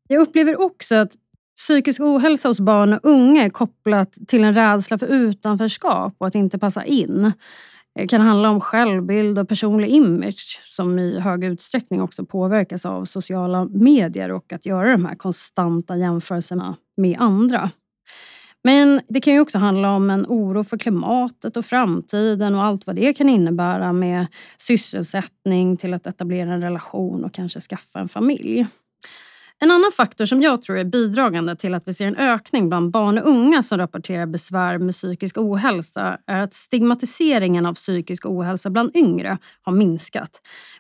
Jag 0.08 0.22
upplever 0.22 0.60
också 0.60 0.94
att 0.94 1.12
Psykisk 1.56 2.00
ohälsa 2.00 2.48
hos 2.48 2.60
barn 2.60 2.92
och 2.92 3.00
unga 3.02 3.44
är 3.44 3.50
kopplat 3.50 4.18
till 4.28 4.44
en 4.44 4.54
rädsla 4.54 4.98
för 4.98 5.06
utanförskap 5.06 6.14
och 6.18 6.26
att 6.26 6.34
inte 6.34 6.58
passa 6.58 6.84
in. 6.84 7.32
Det 7.94 8.06
kan 8.06 8.20
handla 8.20 8.50
om 8.50 8.60
självbild 8.60 9.38
och 9.38 9.48
personlig 9.48 9.88
image 9.88 10.60
som 10.64 10.98
i 10.98 11.18
hög 11.20 11.44
utsträckning 11.44 12.02
också 12.02 12.24
påverkas 12.24 12.86
av 12.86 13.04
sociala 13.04 13.64
medier 13.64 14.32
och 14.32 14.52
att 14.52 14.66
göra 14.66 14.90
de 14.90 15.04
här 15.04 15.14
konstanta 15.14 15.96
jämförelserna 15.96 16.76
med 16.96 17.16
andra. 17.20 17.70
Men 18.64 19.00
det 19.08 19.20
kan 19.20 19.34
ju 19.34 19.40
också 19.40 19.58
handla 19.58 19.90
om 19.90 20.10
en 20.10 20.26
oro 20.26 20.64
för 20.64 20.78
klimatet 20.78 21.56
och 21.56 21.64
framtiden 21.64 22.54
och 22.54 22.64
allt 22.64 22.86
vad 22.86 22.96
det 22.96 23.12
kan 23.14 23.28
innebära 23.28 23.92
med 23.92 24.26
sysselsättning 24.58 25.76
till 25.76 25.94
att 25.94 26.06
etablera 26.06 26.54
en 26.54 26.62
relation 26.62 27.24
och 27.24 27.34
kanske 27.34 27.60
skaffa 27.60 28.00
en 28.00 28.08
familj. 28.08 28.66
En 29.58 29.70
annan 29.70 29.92
faktor 29.92 30.24
som 30.24 30.42
jag 30.42 30.62
tror 30.62 30.78
är 30.78 30.84
bidragande 30.84 31.56
till 31.56 31.74
att 31.74 31.88
vi 31.88 31.94
ser 31.94 32.06
en 32.06 32.16
ökning 32.16 32.68
bland 32.68 32.90
barn 32.90 33.18
och 33.18 33.28
unga 33.28 33.62
som 33.62 33.78
rapporterar 33.78 34.26
besvär 34.26 34.78
med 34.78 34.94
psykisk 34.94 35.38
ohälsa 35.38 36.18
är 36.26 36.40
att 36.40 36.52
stigmatiseringen 36.52 37.66
av 37.66 37.74
psykisk 37.74 38.26
ohälsa 38.26 38.70
bland 38.70 38.96
yngre 38.96 39.38
har 39.62 39.72
minskat. 39.72 40.30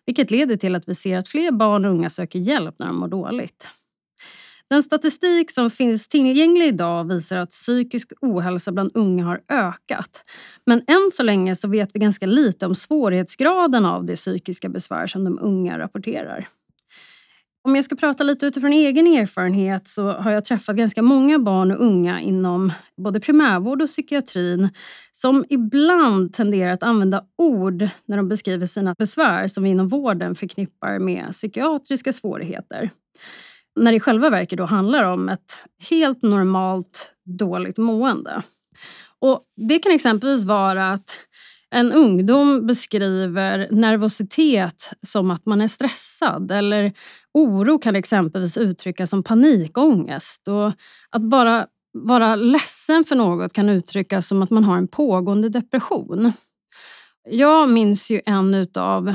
Vilket 0.06 0.30
leder 0.30 0.56
till 0.56 0.74
att 0.74 0.88
vi 0.88 0.94
ser 0.94 1.18
att 1.18 1.28
fler 1.28 1.52
barn 1.52 1.84
och 1.84 1.90
unga 1.90 2.10
söker 2.10 2.38
hjälp 2.38 2.74
när 2.78 2.86
de 2.86 2.96
mår 2.96 3.08
dåligt. 3.08 3.66
Den 4.70 4.82
statistik 4.82 5.50
som 5.50 5.70
finns 5.70 6.08
tillgänglig 6.08 6.66
idag 6.66 7.08
visar 7.08 7.36
att 7.36 7.50
psykisk 7.50 8.12
ohälsa 8.20 8.72
bland 8.72 8.90
unga 8.94 9.24
har 9.24 9.40
ökat. 9.48 10.22
Men 10.66 10.78
än 10.78 11.10
så 11.12 11.22
länge 11.22 11.56
så 11.56 11.68
vet 11.68 11.90
vi 11.94 12.00
ganska 12.00 12.26
lite 12.26 12.66
om 12.66 12.74
svårighetsgraden 12.74 13.84
av 13.84 14.04
de 14.04 14.16
psykiska 14.16 14.68
besvär 14.68 15.06
som 15.06 15.24
de 15.24 15.38
unga 15.42 15.78
rapporterar. 15.78 16.48
Om 17.66 17.76
jag 17.76 17.84
ska 17.84 17.96
prata 17.96 18.24
lite 18.24 18.46
utifrån 18.46 18.72
egen 18.72 19.06
erfarenhet 19.06 19.88
så 19.88 20.12
har 20.12 20.30
jag 20.30 20.44
träffat 20.44 20.76
ganska 20.76 21.02
många 21.02 21.38
barn 21.38 21.70
och 21.70 21.84
unga 21.84 22.20
inom 22.20 22.72
både 22.96 23.20
primärvård 23.20 23.82
och 23.82 23.88
psykiatrin 23.88 24.68
som 25.12 25.44
ibland 25.48 26.32
tenderar 26.32 26.72
att 26.72 26.82
använda 26.82 27.24
ord 27.38 27.88
när 28.06 28.16
de 28.16 28.28
beskriver 28.28 28.66
sina 28.66 28.94
besvär 28.98 29.48
som 29.48 29.64
vi 29.64 29.70
inom 29.70 29.88
vården 29.88 30.34
förknippar 30.34 30.98
med 30.98 31.32
psykiatriska 31.32 32.12
svårigheter. 32.12 32.90
När 33.76 33.92
det 33.92 33.96
i 33.96 34.00
själva 34.00 34.30
verket 34.30 34.58
då 34.58 34.64
handlar 34.64 35.04
om 35.04 35.28
ett 35.28 35.64
helt 35.90 36.22
normalt 36.22 37.12
dåligt 37.24 37.78
mående. 37.78 38.42
Och 39.18 39.44
Det 39.68 39.78
kan 39.78 39.92
exempelvis 39.92 40.44
vara 40.44 40.90
att 40.90 41.16
en 41.74 41.92
ungdom 41.92 42.66
beskriver 42.66 43.68
nervositet 43.70 44.92
som 45.02 45.30
att 45.30 45.46
man 45.46 45.60
är 45.60 45.68
stressad 45.68 46.50
eller 46.50 46.92
oro 47.34 47.78
kan 47.78 47.96
exempelvis 47.96 48.56
uttryckas 48.56 49.10
som 49.10 49.22
panikångest. 49.22 50.48
Och 50.48 50.72
att 51.10 51.22
bara 51.22 51.66
vara 51.92 52.34
ledsen 52.34 53.04
för 53.04 53.16
något 53.16 53.52
kan 53.52 53.68
uttryckas 53.68 54.28
som 54.28 54.42
att 54.42 54.50
man 54.50 54.64
har 54.64 54.76
en 54.76 54.88
pågående 54.88 55.48
depression. 55.48 56.32
Jag 57.30 57.70
minns 57.70 58.10
ju 58.10 58.20
en 58.26 58.66
av 58.78 59.14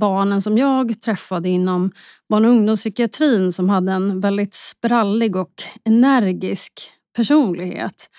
barnen 0.00 0.42
som 0.42 0.58
jag 0.58 1.00
träffade 1.00 1.48
inom 1.48 1.90
barn 2.28 2.44
och 2.44 2.50
ungdomspsykiatrin 2.50 3.52
som 3.52 3.68
hade 3.68 3.92
en 3.92 4.20
väldigt 4.20 4.54
sprallig 4.54 5.36
och 5.36 5.62
energisk 5.84 6.72
personlighet. 7.16 8.10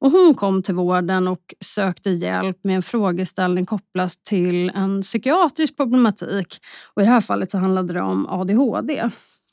Och 0.00 0.10
hon 0.10 0.34
kom 0.34 0.62
till 0.62 0.74
vården 0.74 1.28
och 1.28 1.54
sökte 1.60 2.10
hjälp 2.10 2.56
med 2.64 2.76
en 2.76 2.82
frågeställning 2.82 3.66
kopplat 3.66 4.12
till 4.24 4.70
en 4.74 5.02
psykiatrisk 5.02 5.76
problematik. 5.76 6.58
Och 6.94 7.02
I 7.02 7.04
det 7.04 7.10
här 7.10 7.20
fallet 7.20 7.50
så 7.50 7.58
handlade 7.58 7.94
det 7.94 8.00
om 8.00 8.26
ADHD. 8.28 9.10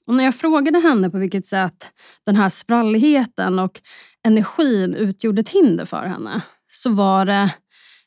Och 0.07 0.13
när 0.13 0.23
jag 0.23 0.35
frågade 0.35 0.79
henne 0.79 1.09
på 1.09 1.17
vilket 1.17 1.45
sätt 1.45 1.89
den 2.25 2.35
här 2.35 2.49
spralligheten 2.49 3.59
och 3.59 3.81
energin 4.23 4.95
utgjorde 4.95 5.41
ett 5.41 5.49
hinder 5.49 5.85
för 5.85 6.05
henne 6.05 6.41
så 6.71 6.89
var 6.89 7.25
det 7.25 7.53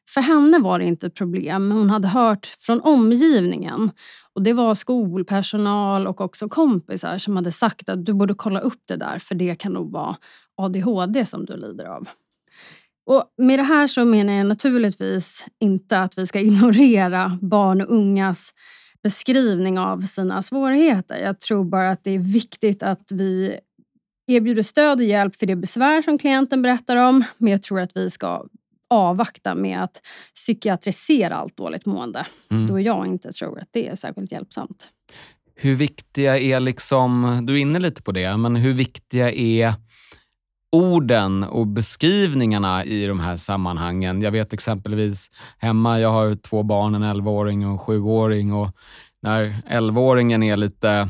för 0.08 0.20
henne 0.20 0.58
var 0.58 0.78
det 0.78 0.84
inte 0.84 1.06
ett 1.06 1.14
problem. 1.14 1.70
Hon 1.70 1.90
hade 1.90 2.08
hört 2.08 2.46
från 2.46 2.80
omgivningen. 2.80 3.90
Och 4.34 4.42
Det 4.42 4.52
var 4.52 4.74
skolpersonal 4.74 6.06
och 6.06 6.20
också 6.20 6.48
kompisar 6.48 7.18
som 7.18 7.36
hade 7.36 7.52
sagt 7.52 7.88
att 7.88 8.06
du 8.06 8.14
borde 8.14 8.34
kolla 8.34 8.60
upp 8.60 8.82
det 8.84 8.96
där 8.96 9.18
för 9.18 9.34
det 9.34 9.54
kan 9.54 9.72
nog 9.72 9.92
vara 9.92 10.16
ADHD 10.56 11.26
som 11.26 11.44
du 11.44 11.56
lider 11.56 11.84
av. 11.84 12.08
Och 13.08 13.24
med 13.38 13.58
det 13.58 13.62
här 13.62 13.86
så 13.86 14.04
menar 14.04 14.32
jag 14.32 14.46
naturligtvis 14.46 15.46
inte 15.60 15.98
att 15.98 16.18
vi 16.18 16.26
ska 16.26 16.40
ignorera 16.40 17.38
barn 17.42 17.80
och 17.80 17.94
ungas 17.94 18.54
beskrivning 19.02 19.78
av 19.78 20.00
sina 20.00 20.42
svårigheter. 20.42 21.16
Jag 21.16 21.40
tror 21.40 21.64
bara 21.64 21.90
att 21.90 22.04
det 22.04 22.10
är 22.10 22.18
viktigt 22.18 22.82
att 22.82 23.12
vi 23.12 23.58
erbjuder 24.26 24.62
stöd 24.62 24.98
och 24.98 25.04
hjälp 25.04 25.36
för 25.36 25.46
det 25.46 25.56
besvär 25.56 26.02
som 26.02 26.18
klienten 26.18 26.62
berättar 26.62 26.96
om. 26.96 27.24
Men 27.38 27.52
jag 27.52 27.62
tror 27.62 27.80
att 27.80 27.96
vi 27.96 28.10
ska 28.10 28.44
avvakta 28.90 29.54
med 29.54 29.82
att 29.82 30.00
psykiatrisera 30.34 31.34
allt 31.34 31.56
dåligt 31.56 31.86
mående. 31.86 32.26
Mm. 32.50 32.66
Då 32.66 32.80
jag 32.80 33.06
inte 33.06 33.32
tror 33.32 33.58
att 33.60 33.68
det 33.70 33.88
är 33.88 33.94
särskilt 33.94 34.32
hjälpsamt. 34.32 34.86
Hur 35.54 35.74
viktiga 35.74 36.38
är, 36.38 36.60
liksom, 36.60 37.40
du 37.46 37.54
är 37.54 37.58
inne 37.58 37.78
lite 37.78 38.02
på 38.02 38.12
det, 38.12 38.36
men 38.36 38.56
hur 38.56 38.72
viktiga 38.72 39.32
är 39.32 39.74
orden 40.72 41.44
och 41.44 41.66
beskrivningarna 41.66 42.84
i 42.84 43.06
de 43.06 43.20
här 43.20 43.36
sammanhangen. 43.36 44.22
Jag 44.22 44.30
vet 44.30 44.52
exempelvis 44.52 45.30
hemma, 45.58 46.00
jag 46.00 46.10
har 46.10 46.34
två 46.34 46.62
barn, 46.62 46.94
en 46.94 47.04
11-åring 47.04 47.66
och 47.66 47.72
en 47.72 47.78
7-åring. 47.78 48.52
Och 48.52 48.68
när 49.22 49.62
11-åringen 49.70 50.44
är 50.44 50.56
lite 50.56 51.08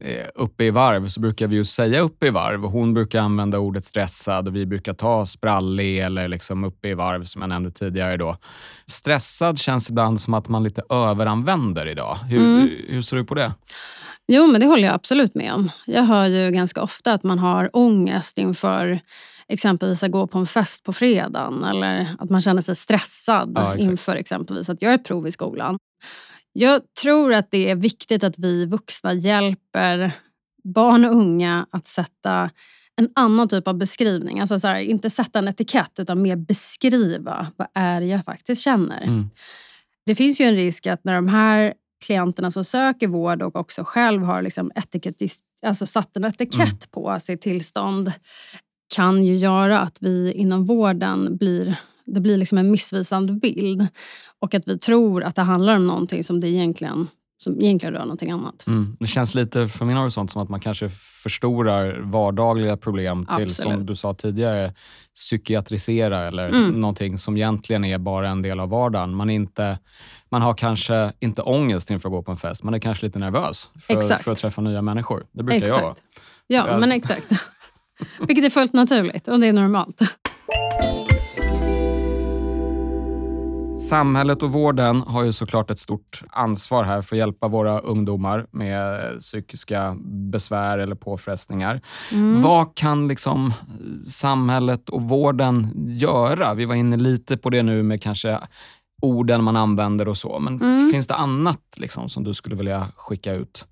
eh, 0.00 0.26
uppe 0.34 0.64
i 0.64 0.70
varv 0.70 1.08
så 1.08 1.20
brukar 1.20 1.46
vi 1.46 1.56
ju 1.56 1.64
säga 1.64 2.00
uppe 2.00 2.26
i 2.26 2.30
varv. 2.30 2.64
Hon 2.64 2.94
brukar 2.94 3.20
använda 3.20 3.58
ordet 3.58 3.84
stressad 3.84 4.48
och 4.48 4.56
vi 4.56 4.66
brukar 4.66 4.92
ta 4.92 5.26
sprallig 5.26 5.98
eller 5.98 6.28
liksom 6.28 6.64
uppe 6.64 6.88
i 6.88 6.94
varv 6.94 7.24
som 7.24 7.42
jag 7.42 7.48
nämnde 7.48 7.70
tidigare. 7.70 8.16
Då. 8.16 8.36
Stressad 8.86 9.58
känns 9.58 9.90
ibland 9.90 10.20
som 10.20 10.34
att 10.34 10.48
man 10.48 10.62
lite 10.62 10.82
överanvänder 10.90 11.86
idag. 11.86 12.18
Hur, 12.28 12.38
mm. 12.38 12.70
hur 12.88 13.02
ser 13.02 13.16
du 13.16 13.24
på 13.24 13.34
det? 13.34 13.52
Jo, 14.32 14.46
men 14.46 14.60
det 14.60 14.66
håller 14.66 14.84
jag 14.84 14.94
absolut 14.94 15.34
med 15.34 15.54
om. 15.54 15.70
Jag 15.86 16.02
hör 16.02 16.26
ju 16.26 16.50
ganska 16.50 16.82
ofta 16.82 17.12
att 17.12 17.22
man 17.22 17.38
har 17.38 17.70
ångest 17.76 18.38
inför 18.38 19.00
exempelvis 19.48 20.02
att 20.02 20.10
gå 20.10 20.26
på 20.26 20.38
en 20.38 20.46
fest 20.46 20.84
på 20.84 20.92
fredagen 20.92 21.64
eller 21.64 22.06
att 22.18 22.30
man 22.30 22.40
känner 22.40 22.62
sig 22.62 22.76
stressad 22.76 23.52
ja, 23.54 23.76
inför 23.76 24.16
exempelvis 24.16 24.70
att 24.70 24.82
göra 24.82 24.94
ett 24.94 25.04
prov 25.04 25.26
i 25.26 25.32
skolan. 25.32 25.78
Jag 26.52 26.80
tror 27.02 27.32
att 27.32 27.50
det 27.50 27.70
är 27.70 27.74
viktigt 27.74 28.24
att 28.24 28.38
vi 28.38 28.66
vuxna 28.66 29.14
hjälper 29.14 30.12
barn 30.64 31.04
och 31.04 31.14
unga 31.14 31.66
att 31.70 31.86
sätta 31.86 32.50
en 32.96 33.08
annan 33.14 33.48
typ 33.48 33.68
av 33.68 33.78
beskrivning. 33.78 34.40
Alltså 34.40 34.60
så 34.60 34.68
här, 34.68 34.78
inte 34.78 35.10
sätta 35.10 35.38
en 35.38 35.48
etikett 35.48 35.98
utan 35.98 36.22
mer 36.22 36.36
beskriva 36.36 37.46
vad 37.56 37.68
är 37.74 38.00
det 38.00 38.06
jag 38.06 38.24
faktiskt 38.24 38.62
känner. 38.62 39.02
Mm. 39.02 39.30
Det 40.06 40.14
finns 40.14 40.40
ju 40.40 40.44
en 40.44 40.54
risk 40.54 40.86
att 40.86 41.04
när 41.04 41.14
de 41.14 41.28
här 41.28 41.74
klienterna 42.04 42.50
som 42.50 42.64
söker 42.64 43.08
vård 43.08 43.42
och 43.42 43.56
också 43.56 43.84
själv 43.84 44.22
har 44.22 44.42
liksom 44.42 44.72
etikett, 44.74 45.22
alltså 45.62 45.86
satt 45.86 46.16
en 46.16 46.24
etikett 46.24 46.58
mm. 46.58 46.90
på 46.90 47.16
sitt 47.20 47.40
tillstånd 47.40 48.12
kan 48.94 49.24
ju 49.24 49.34
göra 49.34 49.80
att 49.80 49.98
vi 50.00 50.32
inom 50.32 50.64
vården 50.64 51.36
blir 51.36 51.76
det 52.14 52.20
blir 52.20 52.36
liksom 52.36 52.58
en 52.58 52.70
missvisande 52.70 53.32
bild. 53.32 53.86
Och 54.38 54.54
att 54.54 54.68
vi 54.68 54.78
tror 54.78 55.22
att 55.22 55.36
det 55.36 55.42
handlar 55.42 55.76
om 55.76 55.86
någonting 55.86 56.24
som 56.24 56.40
det 56.40 56.48
egentligen 56.48 57.08
som 57.42 57.60
egentligen 57.60 57.94
rör 57.94 58.00
någonting 58.00 58.30
annat. 58.30 58.66
Mm. 58.66 58.96
Det 59.00 59.06
känns 59.06 59.34
lite 59.34 59.68
från 59.68 59.88
min 59.88 59.96
horisont 59.96 60.32
som 60.32 60.42
att 60.42 60.48
man 60.48 60.60
kanske 60.60 60.88
förstorar 61.22 62.00
vardagliga 62.00 62.76
problem 62.76 63.26
till, 63.26 63.44
Absolut. 63.44 63.54
som 63.54 63.86
du 63.86 63.96
sa 63.96 64.14
tidigare, 64.14 64.74
psykiatrisera 65.14 66.26
eller 66.26 66.48
mm. 66.48 66.80
någonting 66.80 67.18
som 67.18 67.36
egentligen 67.36 67.84
är 67.84 67.98
bara 67.98 68.28
en 68.28 68.42
del 68.42 68.60
av 68.60 68.68
vardagen. 68.68 69.14
Man, 69.14 69.30
inte, 69.30 69.78
man 70.30 70.42
har 70.42 70.54
kanske 70.54 71.12
inte 71.20 71.42
ångest 71.42 71.90
inför 71.90 72.08
att 72.08 72.12
gå 72.12 72.22
på 72.22 72.30
en 72.30 72.36
fest, 72.36 72.62
man 72.62 72.74
är 72.74 72.78
kanske 72.78 73.06
lite 73.06 73.18
nervös 73.18 73.68
för, 73.80 74.00
för 74.00 74.32
att 74.32 74.38
träffa 74.38 74.62
nya 74.62 74.82
människor. 74.82 75.26
Det 75.32 75.42
brukar 75.42 75.62
exakt. 75.62 75.80
jag 75.80 75.84
vara. 75.84 75.94
Ja, 76.46 76.78
men 76.78 76.92
exakt. 76.92 77.32
Vilket 78.26 78.44
är 78.44 78.50
fullt 78.50 78.72
naturligt 78.72 79.28
och 79.28 79.40
det 79.40 79.46
är 79.46 79.52
normalt. 79.52 80.00
Samhället 83.88 84.42
och 84.42 84.52
vården 84.52 85.00
har 85.00 85.24
ju 85.24 85.32
såklart 85.32 85.70
ett 85.70 85.78
stort 85.78 86.22
ansvar 86.30 86.84
här 86.84 87.02
för 87.02 87.16
att 87.16 87.18
hjälpa 87.18 87.48
våra 87.48 87.80
ungdomar 87.80 88.46
med 88.50 89.00
psykiska 89.20 89.96
besvär 90.32 90.78
eller 90.78 90.94
påfrestningar. 90.94 91.80
Mm. 92.12 92.42
Vad 92.42 92.74
kan 92.74 93.08
liksom 93.08 93.52
samhället 94.06 94.88
och 94.90 95.02
vården 95.02 95.72
göra? 95.86 96.54
Vi 96.54 96.64
var 96.64 96.74
inne 96.74 96.96
lite 96.96 97.36
på 97.36 97.50
det 97.50 97.62
nu 97.62 97.82
med 97.82 98.02
kanske 98.02 98.38
orden 99.02 99.44
man 99.44 99.56
använder 99.56 100.08
och 100.08 100.16
så. 100.16 100.38
Men 100.38 100.60
mm. 100.60 100.90
finns 100.90 101.06
det 101.06 101.14
annat 101.14 101.62
liksom 101.76 102.08
som 102.08 102.24
du 102.24 102.34
skulle 102.34 102.56
vilja 102.56 102.86
skicka 102.96 103.32
ut? 103.34 103.64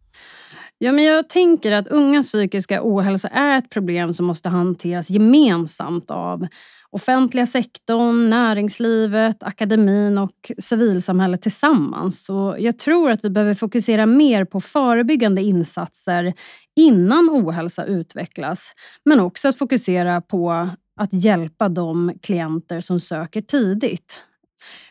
Ja, 0.79 0.93
men 0.93 1.05
jag 1.05 1.29
tänker 1.29 1.73
att 1.73 1.88
ungas 1.88 2.27
psykiska 2.27 2.81
ohälsa 2.83 3.29
är 3.29 3.59
ett 3.59 3.71
problem 3.71 4.12
som 4.12 4.27
måste 4.27 4.49
hanteras 4.49 5.11
gemensamt 5.11 6.11
av 6.11 6.47
offentliga 6.92 7.47
sektorn, 7.47 8.30
näringslivet, 8.30 9.42
akademin 9.42 10.18
och 10.18 10.52
civilsamhället 10.59 11.42
tillsammans. 11.42 12.30
Och 12.30 12.61
jag 12.61 12.78
tror 12.78 13.11
att 13.11 13.25
vi 13.25 13.30
behöver 13.30 13.54
fokusera 13.54 14.07
mer 14.07 14.45
på 14.45 14.61
förebyggande 14.61 15.42
insatser 15.42 16.35
innan 16.77 17.31
ohälsa 17.31 17.85
utvecklas. 17.85 18.72
Men 19.05 19.20
också 19.20 19.48
att 19.48 19.59
fokusera 19.59 20.20
på 20.20 20.68
att 21.01 21.12
hjälpa 21.12 21.68
de 21.68 22.12
klienter 22.22 22.81
som 22.81 23.01
söker 23.01 23.40
tidigt. 23.40 24.22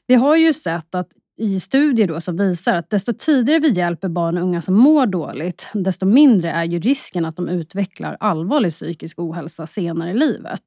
Vi 0.07 0.15
har 0.15 0.35
ju 0.35 0.53
sett 0.53 0.95
att 0.95 1.07
i 1.39 1.59
studier 1.59 2.07
då 2.07 2.21
som 2.21 2.37
visar 2.37 2.75
att 2.75 2.89
desto 2.89 3.13
tidigare 3.13 3.59
vi 3.59 3.69
hjälper 3.69 4.09
barn 4.09 4.37
och 4.37 4.43
unga 4.43 4.61
som 4.61 4.75
mår 4.75 5.05
dåligt, 5.05 5.69
desto 5.73 6.05
mindre 6.05 6.51
är 6.51 6.65
ju 6.65 6.79
risken 6.79 7.25
att 7.25 7.35
de 7.35 7.49
utvecklar 7.49 8.17
allvarlig 8.19 8.71
psykisk 8.71 9.19
ohälsa 9.19 9.67
senare 9.67 10.11
i 10.11 10.13
livet. 10.13 10.61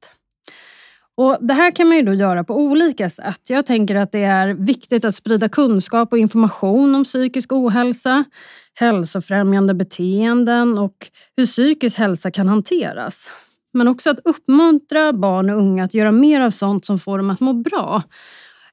Och 1.21 1.37
Det 1.41 1.53
här 1.53 1.71
kan 1.71 1.87
man 1.87 1.97
ju 1.97 2.03
då 2.03 2.13
göra 2.13 2.43
på 2.43 2.55
olika 2.55 3.09
sätt. 3.09 3.39
Jag 3.49 3.65
tänker 3.65 3.95
att 3.95 4.11
det 4.11 4.23
är 4.23 4.53
viktigt 4.53 5.05
att 5.05 5.15
sprida 5.15 5.49
kunskap 5.49 6.11
och 6.13 6.17
information 6.17 6.95
om 6.95 7.03
psykisk 7.03 7.51
ohälsa, 7.51 8.23
hälsofrämjande 8.73 9.73
beteenden 9.73 10.77
och 10.77 11.09
hur 11.37 11.45
psykisk 11.45 11.99
hälsa 11.99 12.31
kan 12.31 12.47
hanteras. 12.47 13.29
Men 13.73 13.87
också 13.87 14.09
att 14.09 14.19
uppmuntra 14.23 15.13
barn 15.13 15.49
och 15.49 15.57
unga 15.57 15.83
att 15.83 15.93
göra 15.93 16.11
mer 16.11 16.41
av 16.41 16.49
sånt 16.49 16.85
som 16.85 16.99
får 16.99 17.17
dem 17.17 17.29
att 17.29 17.39
må 17.39 17.53
bra. 17.53 18.03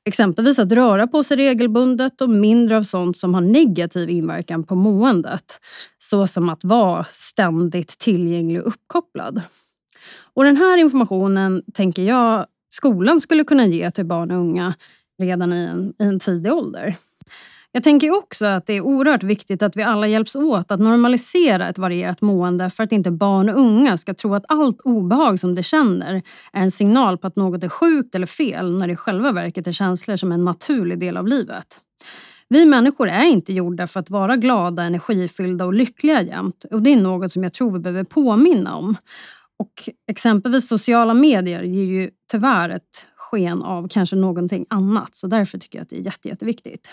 Exempelvis 0.04 0.58
att 0.58 0.72
röra 0.72 1.06
på 1.06 1.24
sig 1.24 1.36
regelbundet 1.36 2.20
och 2.20 2.30
mindre 2.30 2.76
av 2.76 2.82
sånt 2.82 3.16
som 3.16 3.34
har 3.34 3.40
negativ 3.40 4.10
inverkan 4.10 4.64
på 4.64 4.74
måendet. 4.74 5.58
Så 5.98 6.26
som 6.26 6.48
att 6.48 6.64
vara 6.64 7.06
ständigt 7.12 7.98
tillgänglig 7.98 8.60
och 8.60 8.68
uppkopplad. 8.68 9.42
Och 10.34 10.44
den 10.44 10.56
här 10.56 10.76
informationen 10.76 11.62
tänker 11.74 12.02
jag 12.02 12.46
skolan 12.68 13.20
skulle 13.20 13.44
kunna 13.44 13.66
ge 13.66 13.90
till 13.90 14.06
barn 14.06 14.30
och 14.30 14.36
unga 14.36 14.74
redan 15.22 15.52
i 15.52 15.64
en, 15.64 15.92
i 15.98 16.04
en 16.04 16.20
tidig 16.20 16.52
ålder. 16.52 16.96
Jag 17.72 17.82
tänker 17.82 18.18
också 18.18 18.46
att 18.46 18.66
det 18.66 18.72
är 18.72 18.80
oerhört 18.80 19.22
viktigt 19.22 19.62
att 19.62 19.76
vi 19.76 19.82
alla 19.82 20.06
hjälps 20.06 20.36
åt 20.36 20.70
att 20.70 20.80
normalisera 20.80 21.68
ett 21.68 21.78
varierat 21.78 22.20
mående 22.20 22.70
för 22.70 22.82
att 22.82 22.92
inte 22.92 23.10
barn 23.10 23.48
och 23.48 23.60
unga 23.60 23.96
ska 23.96 24.14
tro 24.14 24.34
att 24.34 24.44
allt 24.48 24.80
obehag 24.80 25.38
som 25.40 25.54
de 25.54 25.62
känner 25.62 26.22
är 26.52 26.62
en 26.62 26.70
signal 26.70 27.18
på 27.18 27.26
att 27.26 27.36
något 27.36 27.64
är 27.64 27.68
sjukt 27.68 28.14
eller 28.14 28.26
fel 28.26 28.78
när 28.78 28.86
det 28.86 28.92
i 28.92 28.96
själva 28.96 29.32
verket 29.32 29.66
är 29.66 29.72
känslor 29.72 30.16
som 30.16 30.32
är 30.32 30.34
en 30.34 30.44
naturlig 30.44 30.98
del 30.98 31.16
av 31.16 31.26
livet. 31.26 31.80
Vi 32.48 32.66
människor 32.66 33.08
är 33.08 33.24
inte 33.24 33.52
gjorda 33.52 33.86
för 33.86 34.00
att 34.00 34.10
vara 34.10 34.36
glada, 34.36 34.82
energifyllda 34.82 35.64
och 35.64 35.74
lyckliga 35.74 36.22
jämt. 36.22 36.64
Och 36.70 36.82
det 36.82 36.92
är 36.92 37.00
något 37.00 37.32
som 37.32 37.42
jag 37.42 37.52
tror 37.52 37.72
vi 37.72 37.78
behöver 37.78 38.04
påminna 38.04 38.76
om. 38.76 38.96
Och 39.58 39.88
exempelvis 40.10 40.68
sociala 40.68 41.14
medier 41.14 41.62
ger 41.62 41.84
ju 41.84 42.10
tyvärr 42.30 42.68
ett 42.68 43.06
sken 43.16 43.62
av 43.62 43.88
kanske 43.88 44.16
någonting 44.16 44.66
annat. 44.70 45.16
Så 45.16 45.26
därför 45.26 45.58
tycker 45.58 45.78
jag 45.78 45.82
att 45.82 45.90
det 45.90 45.96
är 45.96 46.04
jätte, 46.04 46.28
jätteviktigt. 46.28 46.88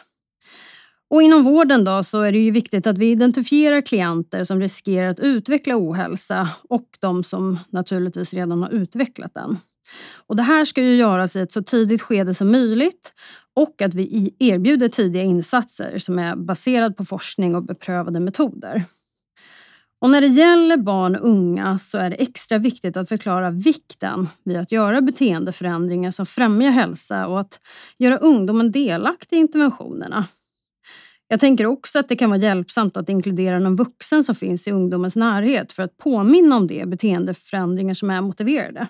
Och 1.10 1.22
inom 1.22 1.44
vården 1.44 1.84
då 1.84 2.04
så 2.04 2.22
är 2.22 2.32
det 2.32 2.38
ju 2.38 2.52
viktigt 2.52 2.88
att 2.88 2.98
vi 2.98 3.12
identifierar 3.12 3.82
klienter 3.82 4.44
som 4.44 4.60
riskerar 4.60 5.10
att 5.10 5.20
utveckla 5.20 5.76
ohälsa 5.78 6.50
och 6.70 6.88
de 7.00 7.24
som 7.24 7.60
naturligtvis 7.70 8.34
redan 8.34 8.62
har 8.62 8.70
utvecklat 8.70 9.34
den. 9.34 9.58
Och 10.28 10.36
det 10.36 10.44
här 10.44 10.66
ska 10.66 10.82
ju 10.82 10.96
göras 10.96 11.36
i 11.36 11.40
ett 11.40 11.52
så 11.52 11.64
tidigt 11.64 12.02
skede 12.02 12.34
som 12.34 12.52
möjligt 12.52 13.14
och 13.54 13.82
att 13.82 13.94
vi 13.94 14.36
erbjuder 14.40 14.88
tidiga 14.88 15.24
insatser 15.24 15.98
som 15.98 16.20
är 16.20 16.36
baserad 16.36 16.98
på 16.98 17.06
forskning 17.06 17.56
och 17.56 17.64
beprövade 17.64 18.20
metoder. 18.20 18.84
Och 20.06 20.12
när 20.12 20.22
det 20.22 20.28
gäller 20.28 20.78
barn 20.78 21.16
och 21.16 21.30
unga 21.30 21.78
så 21.78 21.98
är 21.98 22.10
det 22.10 22.16
extra 22.16 22.58
viktigt 22.58 22.98
att 22.98 23.10
förklara 23.10 23.52
vikten 23.52 24.28
vid 24.44 24.58
att 24.58 24.72
göra 24.72 25.02
beteendeförändringar 25.02 26.12
som 26.12 26.26
främjar 26.26 26.72
hälsa 26.72 27.28
och 27.28 27.40
att 27.40 27.60
göra 27.98 28.18
ungdomen 28.18 28.72
delaktig 28.72 29.38
i 29.38 29.40
interventionerna. 29.40 30.26
Jag 31.28 31.40
tänker 31.40 31.66
också 31.66 32.00
att 32.00 32.08
det 32.08 32.16
kan 32.16 32.30
vara 32.30 32.40
hjälpsamt 32.40 32.98
att 32.98 33.10
inkludera 33.10 33.60
någon 33.60 33.76
vuxen 33.76 34.24
som 34.24 34.36
finns 34.36 34.68
i 34.68 34.72
ungdomens 34.72 35.16
närhet 35.16 35.72
för 35.72 35.84
att 35.84 35.98
påminna 35.98 36.58
om 36.58 36.68
de 36.68 36.86
beteendeförändringar 36.86 37.94
som 37.94 38.10
är 38.10 38.22
motiverade. 38.22 38.88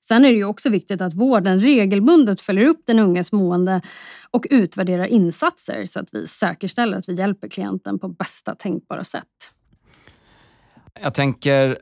Sen 0.00 0.24
är 0.24 0.28
det 0.28 0.36
ju 0.36 0.44
också 0.44 0.70
viktigt 0.70 1.00
att 1.00 1.14
vården 1.14 1.60
regelbundet 1.60 2.40
följer 2.40 2.66
upp 2.66 2.82
den 2.86 2.98
unges 2.98 3.32
mående 3.32 3.82
och 4.30 4.46
utvärderar 4.50 5.04
insatser 5.04 5.84
så 5.84 6.00
att 6.00 6.08
vi 6.12 6.26
säkerställer 6.26 6.98
att 6.98 7.08
vi 7.08 7.14
hjälper 7.14 7.48
klienten 7.48 7.98
på 7.98 8.08
bästa 8.08 8.54
tänkbara 8.54 9.04
sätt. 9.04 9.52
Jag 11.02 11.14
tänker, 11.14 11.78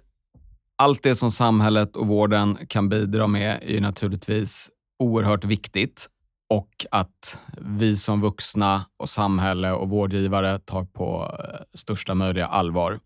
allt 0.76 1.02
det 1.02 1.16
som 1.16 1.30
samhället 1.30 1.96
och 1.96 2.06
vården 2.06 2.58
kan 2.68 2.88
bidra 2.88 3.26
med 3.26 3.58
är 3.62 3.80
naturligtvis 3.80 4.70
oerhört 4.98 5.44
viktigt 5.44 6.06
och 6.50 6.86
att 6.90 7.38
vi 7.78 7.96
som 7.96 8.20
vuxna 8.20 8.84
och 8.96 9.10
samhälle 9.10 9.72
och 9.72 9.90
vårdgivare 9.90 10.58
tar 10.58 10.84
på 10.84 11.36
eh, 11.38 11.60
största 11.74 12.14
möjliga 12.14 12.46
allvar. 12.46 13.00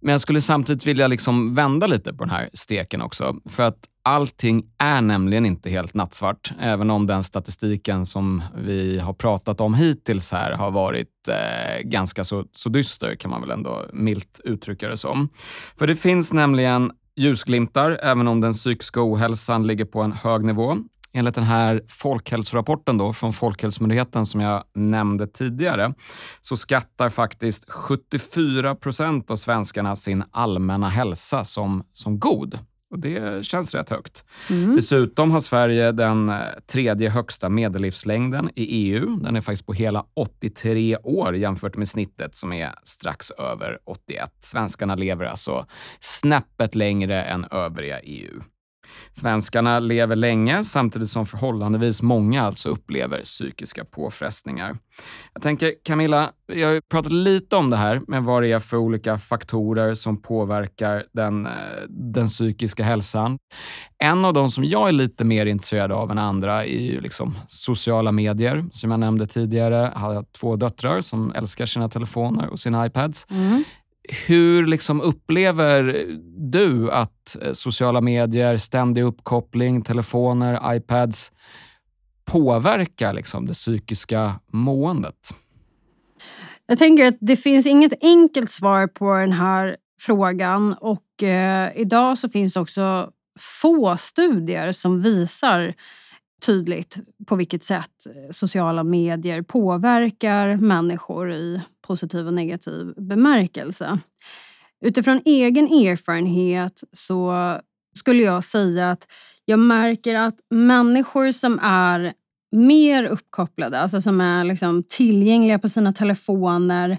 Men 0.00 0.12
jag 0.12 0.20
skulle 0.20 0.40
samtidigt 0.40 0.86
vilja 0.86 1.06
liksom 1.06 1.54
vända 1.54 1.86
lite 1.86 2.12
på 2.12 2.24
den 2.24 2.30
här 2.30 2.50
steken 2.52 3.02
också. 3.02 3.36
För 3.48 3.62
att 3.62 3.78
allting 4.02 4.64
är 4.78 5.00
nämligen 5.00 5.46
inte 5.46 5.70
helt 5.70 5.94
nattsvart. 5.94 6.52
Även 6.60 6.90
om 6.90 7.06
den 7.06 7.24
statistiken 7.24 8.06
som 8.06 8.42
vi 8.58 8.98
har 8.98 9.12
pratat 9.12 9.60
om 9.60 9.74
hittills 9.74 10.32
här 10.32 10.52
har 10.52 10.70
varit 10.70 11.28
eh, 11.28 11.82
ganska 11.82 12.24
så, 12.24 12.44
så 12.52 12.68
dyster, 12.68 13.14
kan 13.14 13.30
man 13.30 13.40
väl 13.40 13.50
ändå 13.50 13.86
milt 13.92 14.40
uttrycka 14.44 14.88
det 14.88 14.96
som. 14.96 15.28
För 15.78 15.86
det 15.86 15.96
finns 15.96 16.32
nämligen 16.32 16.92
ljusglimtar, 17.16 17.90
även 18.02 18.28
om 18.28 18.40
den 18.40 18.52
psykiska 18.52 19.00
ohälsan 19.02 19.66
ligger 19.66 19.84
på 19.84 20.02
en 20.02 20.12
hög 20.12 20.44
nivå. 20.44 20.76
Enligt 21.12 21.34
den 21.34 21.44
här 21.44 21.82
folkhälsorapporten 21.88 22.98
då, 22.98 23.12
från 23.12 23.32
Folkhälsomyndigheten 23.32 24.26
som 24.26 24.40
jag 24.40 24.64
nämnde 24.74 25.26
tidigare 25.26 25.94
så 26.40 26.56
skattar 26.56 27.08
faktiskt 27.08 27.70
74 27.70 28.74
procent 28.74 29.30
av 29.30 29.36
svenskarna 29.36 29.96
sin 29.96 30.24
allmänna 30.30 30.88
hälsa 30.88 31.44
som, 31.44 31.84
som 31.92 32.18
god. 32.18 32.58
Och 32.90 32.98
Det 32.98 33.44
känns 33.44 33.74
rätt 33.74 33.90
högt. 33.90 34.24
Mm. 34.50 34.76
Dessutom 34.76 35.30
har 35.30 35.40
Sverige 35.40 35.92
den 35.92 36.28
eh, 36.28 36.36
tredje 36.66 37.10
högsta 37.10 37.48
medellivslängden 37.48 38.50
i 38.54 38.64
EU. 38.64 39.16
Den 39.16 39.36
är 39.36 39.40
faktiskt 39.40 39.66
på 39.66 39.72
hela 39.72 40.04
83 40.14 40.96
år 40.96 41.36
jämfört 41.36 41.76
med 41.76 41.88
snittet 41.88 42.34
som 42.34 42.52
är 42.52 42.74
strax 42.84 43.30
över 43.30 43.78
81. 43.84 44.30
Svenskarna 44.40 44.94
lever 44.94 45.24
alltså 45.24 45.66
snäppet 46.00 46.74
längre 46.74 47.22
än 47.22 47.44
övriga 47.44 48.00
EU. 48.00 48.40
Svenskarna 49.12 49.80
lever 49.80 50.16
länge 50.16 50.64
samtidigt 50.64 51.08
som 51.08 51.26
förhållandevis 51.26 52.02
många 52.02 52.42
alltså 52.42 52.68
upplever 52.68 53.22
psykiska 53.22 53.84
påfrestningar. 53.84 54.78
Jag 55.34 55.42
tänker 55.42 55.72
Camilla, 55.84 56.30
vi 56.46 56.62
har 56.62 56.72
ju 56.72 56.80
pratat 56.80 57.12
lite 57.12 57.56
om 57.56 57.70
det 57.70 57.76
här 57.76 58.00
med 58.08 58.22
vad 58.22 58.42
det 58.42 58.52
är 58.52 58.58
för 58.58 58.76
olika 58.76 59.18
faktorer 59.18 59.94
som 59.94 60.22
påverkar 60.22 61.04
den, 61.12 61.46
eh, 61.46 61.52
den 61.88 62.26
psykiska 62.26 62.84
hälsan. 62.84 63.38
En 63.98 64.24
av 64.24 64.32
de 64.32 64.50
som 64.50 64.64
jag 64.64 64.88
är 64.88 64.92
lite 64.92 65.24
mer 65.24 65.46
intresserad 65.46 65.92
av 65.92 66.10
än 66.10 66.18
andra 66.18 66.64
är 66.64 66.80
ju 66.80 67.00
liksom 67.00 67.38
sociala 67.48 68.12
medier. 68.12 68.64
Som 68.72 68.90
jag 68.90 69.00
nämnde 69.00 69.26
tidigare 69.26 69.92
har 69.94 70.14
jag 70.14 70.32
två 70.32 70.56
döttrar 70.56 71.00
som 71.00 71.32
älskar 71.32 71.66
sina 71.66 71.88
telefoner 71.88 72.48
och 72.48 72.60
sina 72.60 72.86
iPads. 72.86 73.26
Mm. 73.30 73.64
Hur 74.26 74.66
liksom 74.66 75.00
upplever 75.00 76.06
du 76.36 76.90
att 76.90 77.36
eh, 77.42 77.52
sociala 77.52 78.00
medier, 78.00 78.56
ständig 78.56 79.02
uppkoppling, 79.02 79.82
telefoner, 79.82 80.74
iPads 80.74 81.32
påverkar 82.24 83.12
liksom 83.12 83.46
det 83.46 83.52
psykiska 83.52 84.40
måendet? 84.52 85.34
Jag 86.66 86.78
tänker 86.78 87.06
att 87.06 87.16
det 87.20 87.36
finns 87.36 87.66
inget 87.66 87.92
enkelt 88.00 88.50
svar 88.50 88.86
på 88.86 89.14
den 89.14 89.32
här 89.32 89.76
frågan 90.00 90.74
och 90.80 91.22
eh, 91.22 91.70
idag 91.76 92.18
så 92.18 92.28
finns 92.28 92.54
det 92.54 92.60
också 92.60 93.10
få 93.38 93.96
studier 93.96 94.72
som 94.72 95.00
visar 95.00 95.74
tydligt 96.46 96.98
på 97.26 97.36
vilket 97.36 97.62
sätt 97.62 98.06
eh, 98.06 98.30
sociala 98.30 98.84
medier 98.84 99.42
påverkar 99.42 100.56
människor 100.56 101.32
i 101.32 101.62
positiv 101.88 102.26
och 102.26 102.34
negativ 102.34 102.94
bemärkelse. 102.96 103.98
Utifrån 104.84 105.22
egen 105.24 105.66
erfarenhet 105.66 106.84
så 106.92 107.34
skulle 107.94 108.22
jag 108.22 108.44
säga 108.44 108.90
att 108.90 109.06
jag 109.44 109.58
märker 109.58 110.14
att 110.14 110.34
människor 110.50 111.32
som 111.32 111.58
är 111.62 112.12
mer 112.52 113.04
uppkopplade, 113.04 113.80
alltså 113.80 114.00
som 114.00 114.20
är 114.20 114.44
liksom 114.44 114.82
tillgängliga 114.88 115.58
på 115.58 115.68
sina 115.68 115.92
telefoner, 115.92 116.98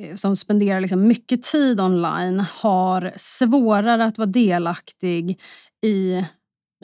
eh, 0.00 0.14
som 0.14 0.36
spenderar 0.36 0.80
liksom 0.80 1.08
mycket 1.08 1.42
tid 1.42 1.80
online, 1.80 2.40
har 2.40 3.12
svårare 3.16 4.04
att 4.04 4.18
vara 4.18 4.26
delaktig 4.26 5.40
i 5.86 6.24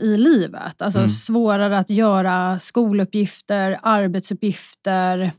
i 0.00 0.16
livet. 0.16 0.82
Alltså 0.82 0.98
mm. 0.98 1.08
svårare 1.08 1.78
att 1.78 1.90
göra 1.90 2.58
skoluppgifter, 2.58 3.78
arbetsuppgifter 3.82 5.32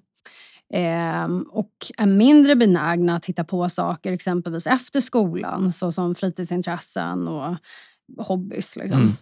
och 1.51 1.71
är 1.97 2.05
mindre 2.05 2.55
benägna 2.55 3.15
att 3.15 3.25
hitta 3.25 3.43
på 3.43 3.69
saker 3.69 4.11
exempelvis 4.11 4.67
efter 4.67 5.01
skolan 5.01 5.73
såsom 5.73 6.15
fritidsintressen 6.15 7.27
och 7.27 7.55
hobbys. 8.17 8.75
Liksom. 8.75 9.01
Mm. 9.01 9.13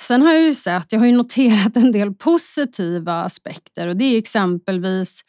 Sen 0.00 0.22
har 0.22 0.32
jag 0.32 0.42
ju 0.42 0.54
sett, 0.54 0.92
jag 0.92 0.98
har 0.98 1.06
ju 1.06 1.16
noterat 1.16 1.76
en 1.76 1.92
del 1.92 2.14
positiva 2.14 3.12
aspekter 3.12 3.86
och 3.86 3.96
det 3.96 4.04
är 4.04 4.18
exempelvis 4.18 5.24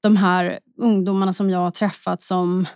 de 0.00 0.16
här 0.16 0.58
ungdomarna 0.78 1.32
som 1.32 1.50
jag 1.50 1.58
har 1.58 1.70
träffat 1.70 2.22
som 2.22 2.66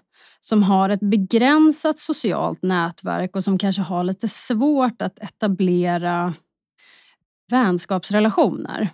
som 0.40 0.62
har 0.62 0.88
ett 0.88 1.00
begränsat 1.00 1.98
socialt 1.98 2.62
nätverk 2.62 3.36
och 3.36 3.44
som 3.44 3.58
kanske 3.58 3.82
har 3.82 4.04
lite 4.04 4.28
svårt 4.28 5.02
att 5.02 5.18
etablera 5.18 6.34
vänskapsrelationer. 7.50 8.88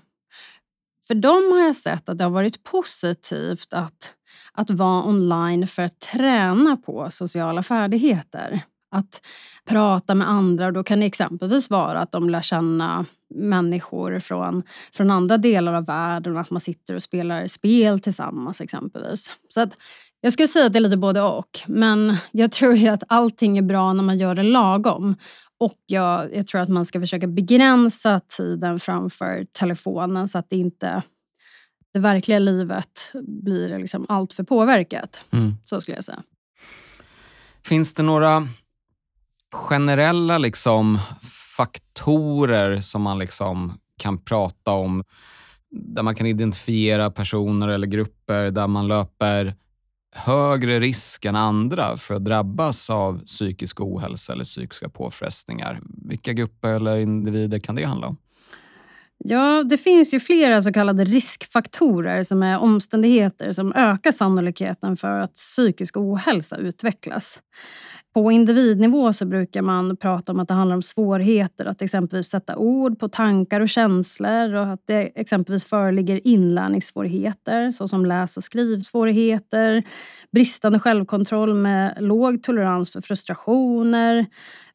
För 1.11 1.15
dem 1.15 1.53
har 1.53 1.59
jag 1.59 1.77
sett 1.77 2.09
att 2.09 2.19
det 2.19 2.25
har 2.25 2.31
varit 2.31 2.63
positivt 2.63 3.73
att, 3.73 4.15
att 4.53 4.71
vara 4.71 5.05
online 5.05 5.67
för 5.67 5.83
att 5.83 6.01
träna 6.01 6.77
på 6.77 7.11
sociala 7.11 7.63
färdigheter. 7.63 8.61
Att 8.91 9.21
prata 9.65 10.15
med 10.15 10.31
andra. 10.31 10.67
Och 10.67 10.73
då 10.73 10.85
kan 10.85 11.01
det 11.01 11.07
exempelvis 11.07 11.71
vara 11.71 11.99
att 11.99 12.13
de 12.13 12.31
lär 12.31 12.43
känna 12.43 13.05
människor 13.35 14.21
från, 14.21 14.63
från 14.93 15.11
andra 15.11 15.37
delar 15.37 15.75
av 15.75 15.87
världen 15.87 16.35
och 16.35 16.41
att 16.41 16.51
man 16.51 16.61
sitter 16.61 16.95
och 16.95 17.03
spelar 17.03 17.47
spel 17.47 18.01
tillsammans 18.01 18.61
exempelvis. 18.61 19.31
Så 19.49 19.61
att 19.61 19.77
jag 20.21 20.33
skulle 20.33 20.49
säga 20.49 20.67
att 20.67 20.73
det 20.73 20.79
är 20.79 20.81
lite 20.81 20.97
både 20.97 21.23
och. 21.23 21.61
Men 21.67 22.17
jag 22.31 22.53
tror 22.53 22.75
ju 22.75 22.89
att 22.89 23.03
allting 23.09 23.59
är 23.59 23.63
bra 23.63 23.93
när 23.93 24.03
man 24.03 24.19
gör 24.19 24.35
det 24.35 24.43
lagom. 24.43 25.17
Och 25.61 25.79
jag, 25.87 26.35
jag 26.35 26.47
tror 26.47 26.61
att 26.61 26.69
man 26.69 26.85
ska 26.85 27.01
försöka 27.01 27.27
begränsa 27.27 28.21
tiden 28.21 28.81
framför 28.81 29.47
telefonen 29.53 30.29
så 30.29 30.39
att 30.39 30.51
det 30.51 30.57
inte 30.57 31.03
det 31.93 31.99
verkliga 31.99 32.39
livet 32.39 33.11
blir 33.23 33.79
liksom 33.79 34.07
allt 34.09 34.33
för 34.33 34.43
påverkat. 34.45 35.21
Mm. 35.31 35.55
Så 35.65 35.81
skulle 35.81 35.97
jag 35.97 36.05
säga. 36.05 36.23
Finns 37.65 37.95
det 37.95 38.03
några 38.03 38.49
generella 39.53 40.39
liksom, 40.39 40.99
faktorer 41.57 42.81
som 42.81 43.03
man 43.03 43.19
liksom 43.19 43.79
kan 43.97 44.19
prata 44.19 44.73
om 44.73 45.05
där 45.71 46.03
man 46.03 46.15
kan 46.15 46.27
identifiera 46.27 47.11
personer 47.11 47.69
eller 47.69 47.87
grupper 47.87 48.51
där 48.51 48.67
man 48.67 48.89
löper 48.89 49.55
högre 50.13 50.81
risk 50.81 51.25
än 51.25 51.37
andra 51.37 51.97
för 51.97 52.15
att 52.15 52.25
drabbas 52.25 52.91
av 52.91 53.25
psykisk 53.25 53.81
ohälsa 53.81 54.33
eller 54.33 54.45
psykiska 54.45 54.89
påfrestningar. 54.89 55.81
Vilka 56.09 56.33
grupper 56.33 56.69
eller 56.69 56.97
individer 56.97 57.59
kan 57.59 57.75
det 57.75 57.85
handla 57.85 58.07
om? 58.07 58.17
Ja, 59.25 59.63
det 59.63 59.79
finns 59.79 60.15
ju 60.15 60.21
flera 60.21 60.63
så 60.63 60.73
kallade 60.73 61.05
riskfaktorer 61.05 62.23
som 62.23 62.43
är 62.43 62.59
omständigheter 62.59 63.53
som 63.53 63.73
ökar 63.73 64.13
sannolikheten 64.13 64.97
för 64.97 65.21
att 65.21 65.35
psykisk 65.35 65.97
ohälsa 65.97 66.57
utvecklas. 66.57 67.41
På 68.15 68.33
individnivå 68.33 69.13
så 69.13 69.27
brukar 69.27 69.63
man 69.63 69.97
prata 69.97 70.33
om 70.33 70.41
att 70.41 70.49
det 70.49 70.55
handlar 70.55 70.77
om 70.77 70.83
svårigheter 70.83 71.65
att 71.65 71.83
exempelvis 71.83 72.27
sätta 72.27 72.57
ord 72.57 72.99
på 72.99 73.09
tankar 73.09 73.61
och 73.61 73.69
känslor 73.69 74.55
och 74.55 74.67
att 74.67 74.87
det 74.87 75.21
exempelvis 75.21 75.65
föreligger 75.65 76.27
inlärningssvårigheter 76.27 77.71
såsom 77.71 78.07
läs 78.07 78.37
och 78.37 78.45
skrivsvårigheter, 78.45 79.83
bristande 80.33 80.79
självkontroll 80.79 81.55
med 81.55 81.97
låg 82.01 82.43
tolerans 82.43 82.93
för 82.93 83.01
frustrationer. 83.01 84.27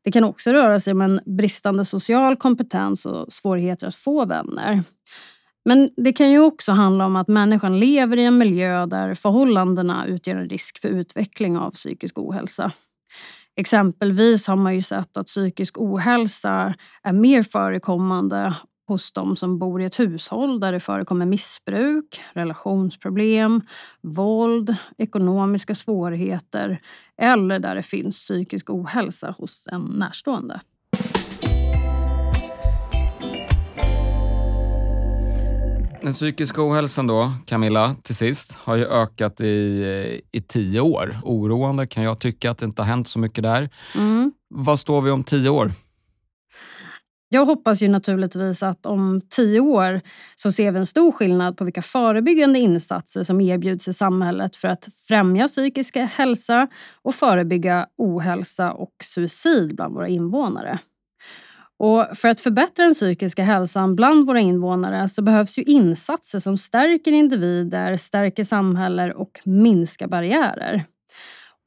Det 0.04 0.12
kan 0.12 0.24
också 0.24 0.52
röra 0.52 0.80
sig 0.80 0.92
om 0.92 1.02
en 1.02 1.20
bristande 1.26 1.86
social 1.86 2.36
kompetens 2.36 3.06
och 3.06 3.34
svårigheter 3.34 3.88
att 3.88 3.96
få 3.96 4.26
vänner. 4.26 4.84
Men 5.66 5.90
det 5.98 6.14
kan 6.14 6.32
ju 6.32 6.40
också 6.40 6.72
handla 6.72 7.06
om 7.06 7.16
att 7.16 7.28
människan 7.28 7.80
lever 7.80 8.18
i 8.18 8.24
en 8.24 8.38
miljö 8.38 8.86
där 8.86 9.16
förhållandena 9.16 10.06
utgör 10.06 10.36
en 10.36 10.50
risk 10.50 10.82
för 10.82 10.88
utveckling 10.88 11.58
av 11.58 11.72
psykisk 11.72 12.18
ohälsa. 12.18 12.72
Exempelvis 13.58 14.48
har 14.48 14.56
man 14.56 14.76
ju 14.76 14.82
sett 14.82 15.18
att 15.18 15.26
psykisk 15.26 15.78
ohälsa 15.78 16.74
är 17.04 17.14
mer 17.14 17.44
förekommande 17.44 18.56
hos 18.88 19.14
de 19.14 19.36
som 19.36 19.60
bor 19.60 19.82
i 19.82 19.86
ett 19.86 20.00
hushåll 20.00 20.60
där 20.60 20.72
det 20.72 20.80
förekommer 20.80 21.26
missbruk, 21.26 22.22
relationsproblem, 22.34 23.62
våld, 24.02 24.76
ekonomiska 24.98 25.76
svårigheter 25.76 26.82
eller 27.22 27.60
där 27.60 27.76
det 27.76 27.84
finns 27.84 28.16
psykisk 28.16 28.70
ohälsa 28.70 29.36
hos 29.38 29.68
en 29.72 29.82
närstående. 29.84 30.62
Den 36.06 36.14
psykiska 36.14 36.62
ohälsan 36.62 37.08
då, 37.08 37.32
Camilla, 37.46 37.96
till 38.04 38.16
sist, 38.16 38.54
har 38.54 38.76
ju 38.76 38.86
ökat 38.86 39.42
i, 39.42 40.22
i 40.32 40.42
tio 40.42 40.80
år. 40.80 41.20
Oroande 41.24 41.88
kan 41.88 42.04
jag 42.04 42.20
tycka 42.20 42.52
att 42.52 42.58
det 42.58 42.66
inte 42.66 42.82
har 42.82 42.88
hänt 42.88 43.08
så 43.08 43.20
mycket 43.20 43.44
där. 43.44 43.70
Mm. 43.96 44.32
Vad 44.50 44.80
står 44.80 45.02
vi 45.02 45.12
om 45.12 45.24
tio 45.24 45.50
år? 45.50 45.72
Jag 47.30 47.46
hoppas 47.46 47.82
ju 47.82 47.88
naturligtvis 47.88 48.64
att 48.64 48.86
om 48.86 49.22
tio 49.30 49.60
år 49.60 50.02
så 50.36 50.52
ser 50.52 50.72
vi 50.72 50.78
en 50.80 50.86
stor 50.86 51.12
skillnad 51.12 51.58
på 51.58 51.64
vilka 51.64 51.82
förebyggande 51.82 52.60
insatser 52.60 53.24
som 53.24 53.42
erbjuds 53.42 53.88
i 53.88 53.94
samhället 53.94 54.56
för 54.56 54.68
att 54.68 54.88
främja 55.08 55.48
psykisk 55.48 55.98
hälsa 55.98 56.68
och 57.02 57.16
förebygga 57.16 57.88
ohälsa 57.98 58.72
och 58.72 58.94
suicid 59.04 59.76
bland 59.76 59.94
våra 59.94 60.08
invånare. 60.08 60.80
Och 61.80 62.06
för 62.14 62.28
att 62.28 62.40
förbättra 62.40 62.86
den 62.86 62.94
psykiska 62.94 63.44
hälsan 63.44 63.96
bland 63.96 64.28
våra 64.28 64.40
invånare 64.40 65.08
så 65.08 65.22
behövs 65.22 65.58
ju 65.58 65.64
insatser 65.64 66.40
som 66.40 66.58
stärker 66.58 67.12
individer, 67.12 67.98
stärker 67.98 68.44
samhällen 68.44 69.12
och 69.12 69.40
minskar 69.46 70.08
barriärer. 70.08 70.86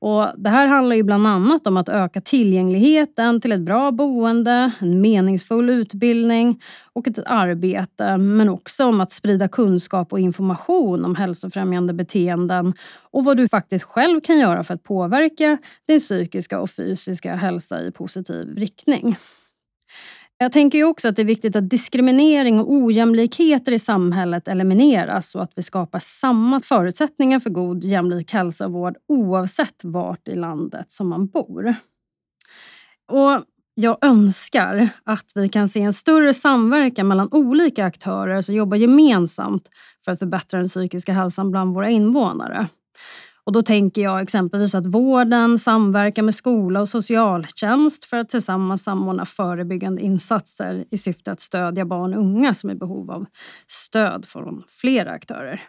Och 0.01 0.27
det 0.37 0.51
här 0.51 0.67
handlar 0.67 0.97
ju 0.97 1.03
bland 1.03 1.27
annat 1.27 1.67
om 1.67 1.77
att 1.77 1.89
öka 1.89 2.21
tillgängligheten 2.21 3.41
till 3.41 3.53
ett 3.53 3.61
bra 3.61 3.93
boende, 3.93 4.71
en 4.79 5.01
meningsfull 5.01 5.71
utbildning 5.71 6.61
och 6.93 7.09
ett 7.09 7.19
arbete, 7.27 8.17
men 8.17 8.49
också 8.49 8.85
om 8.85 9.01
att 9.01 9.13
sprida 9.13 9.49
kunskap 9.49 10.13
och 10.13 10.21
information 10.21 11.05
om 11.05 11.15
hälsofrämjande 11.15 11.93
beteenden 11.93 12.75
och 13.11 13.25
vad 13.25 13.37
du 13.37 13.49
faktiskt 13.49 13.85
själv 13.85 14.21
kan 14.21 14.39
göra 14.39 14.65
för 14.65 14.75
att 14.75 14.83
påverka 14.83 15.59
din 15.87 16.01
psykiska 16.01 16.61
och 16.61 16.71
fysiska 16.71 17.37
hälsa 17.37 17.83
i 17.83 17.93
positiv 17.93 18.57
riktning. 18.57 19.17
Jag 20.41 20.53
tänker 20.53 20.85
också 20.85 21.09
att 21.09 21.17
det 21.17 21.23
är 21.23 21.27
viktigt 21.27 21.57
att 21.57 21.71
diskriminering 21.71 22.61
och 22.61 22.73
ojämlikheter 22.73 23.73
i 23.73 23.79
samhället 23.79 24.49
elimineras 24.49 25.35
och 25.35 25.43
att 25.43 25.53
vi 25.57 25.63
skapar 25.63 25.99
samma 25.99 26.61
förutsättningar 26.61 27.41
för 27.41 27.51
god 27.51 27.85
jämlik 27.85 28.33
hälsa 28.33 28.67
och 28.67 28.73
vård 28.73 28.97
oavsett 29.09 29.85
vart 29.85 30.29
i 30.29 30.37
landet 30.37 30.93
som 30.93 31.09
man 31.09 31.27
bor. 31.27 31.75
Och 33.09 33.45
jag 33.75 33.99
önskar 34.05 34.89
att 35.05 35.33
vi 35.35 35.49
kan 35.49 35.69
se 35.69 35.81
en 35.81 35.93
större 35.93 36.35
samverkan 36.35 37.09
mellan 37.09 37.29
olika 37.31 37.85
aktörer 37.85 38.41
som 38.41 38.55
jobbar 38.55 38.77
gemensamt 38.77 39.69
för 40.05 40.13
att 40.13 40.19
förbättra 40.19 40.59
den 40.59 40.69
psykiska 40.69 41.13
hälsan 41.13 41.51
bland 41.51 41.75
våra 41.75 41.91
invånare. 41.91 42.67
Och 43.49 43.53
då 43.53 43.63
tänker 43.63 44.03
jag 44.03 44.23
exempelvis 44.23 44.75
att 44.75 44.87
vården 44.87 45.59
samverkar 45.59 46.23
med 46.23 46.35
skola 46.35 46.81
och 46.81 46.89
socialtjänst 46.89 48.05
för 48.05 48.17
att 48.17 48.29
tillsammans 48.29 48.85
samordna 48.85 49.25
förebyggande 49.25 50.03
insatser 50.03 50.85
i 50.91 50.97
syfte 50.97 51.33
att 51.33 51.41
stödja 51.41 51.85
barn 51.85 52.15
och 52.15 52.21
unga 52.21 52.55
som 52.55 52.71
är 52.71 52.75
i 52.75 52.77
behov 52.77 53.11
av 53.11 53.27
stöd 53.67 54.25
från 54.25 54.63
flera 54.81 55.11
aktörer. 55.11 55.61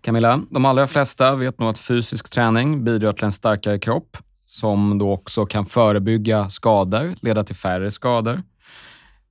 Camilla, 0.00 0.40
de 0.50 0.64
allra 0.64 0.86
flesta 0.86 1.36
vet 1.36 1.60
nog 1.60 1.68
att 1.68 1.78
fysisk 1.78 2.30
träning 2.30 2.84
bidrar 2.84 3.12
till 3.12 3.24
en 3.24 3.32
starkare 3.32 3.78
kropp 3.78 4.16
som 4.46 4.98
då 4.98 5.12
också 5.12 5.46
kan 5.46 5.66
förebygga 5.66 6.50
skador, 6.50 7.14
leda 7.20 7.44
till 7.44 7.56
färre 7.56 7.90
skador. 7.90 8.42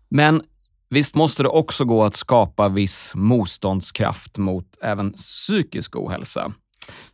Men 0.09 0.41
visst 0.89 1.15
måste 1.15 1.43
det 1.43 1.49
också 1.49 1.85
gå 1.85 2.03
att 2.03 2.15
skapa 2.15 2.69
viss 2.69 3.11
motståndskraft 3.15 4.37
mot 4.37 4.77
även 4.81 5.13
psykisk 5.13 5.95
ohälsa. 5.95 6.53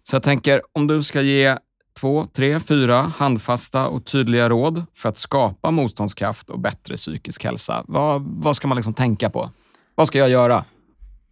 Så 0.03 0.15
jag 0.15 0.23
tänker, 0.23 0.61
om 0.73 0.87
du 0.87 1.03
ska 1.03 1.21
ge 1.21 1.57
två, 1.99 2.27
tre, 2.33 2.59
fyra 2.59 3.01
handfasta 3.01 3.87
och 3.87 4.05
tydliga 4.05 4.49
råd 4.49 4.85
för 4.93 5.09
att 5.09 5.17
skapa 5.17 5.71
motståndskraft 5.71 6.49
och 6.49 6.59
bättre 6.59 6.95
psykisk 6.95 7.43
hälsa. 7.43 7.83
Vad, 7.87 8.21
vad 8.21 8.55
ska 8.55 8.67
man 8.67 8.75
liksom 8.75 8.93
tänka 8.93 9.29
på? 9.29 9.51
Vad 9.95 10.07
ska 10.07 10.17
jag 10.17 10.29
göra? 10.29 10.65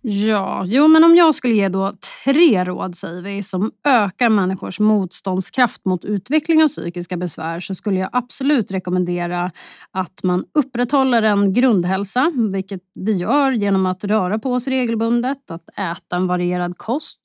Ja, 0.07 0.63
jo, 0.65 0.87
men 0.87 1.03
om 1.03 1.15
jag 1.15 1.35
skulle 1.35 1.53
ge 1.53 1.69
då 1.69 1.93
tre 2.23 2.63
råd 2.63 2.95
säger 2.95 3.21
vi, 3.21 3.43
som 3.43 3.71
ökar 3.83 4.29
människors 4.29 4.79
motståndskraft 4.79 5.85
mot 5.85 6.05
utveckling 6.05 6.63
av 6.63 6.67
psykiska 6.67 7.17
besvär 7.17 7.59
så 7.59 7.75
skulle 7.75 7.99
jag 7.99 8.09
absolut 8.11 8.71
rekommendera 8.71 9.51
att 9.91 10.23
man 10.23 10.45
upprätthåller 10.53 11.21
en 11.23 11.53
grundhälsa, 11.53 12.31
vilket 12.51 12.81
vi 12.95 13.11
gör 13.11 13.51
genom 13.51 13.85
att 13.85 14.03
röra 14.03 14.39
på 14.39 14.53
oss 14.53 14.67
regelbundet, 14.67 15.51
att 15.51 15.69
äta 15.69 16.15
en 16.15 16.27
varierad 16.27 16.77
kost 16.77 17.19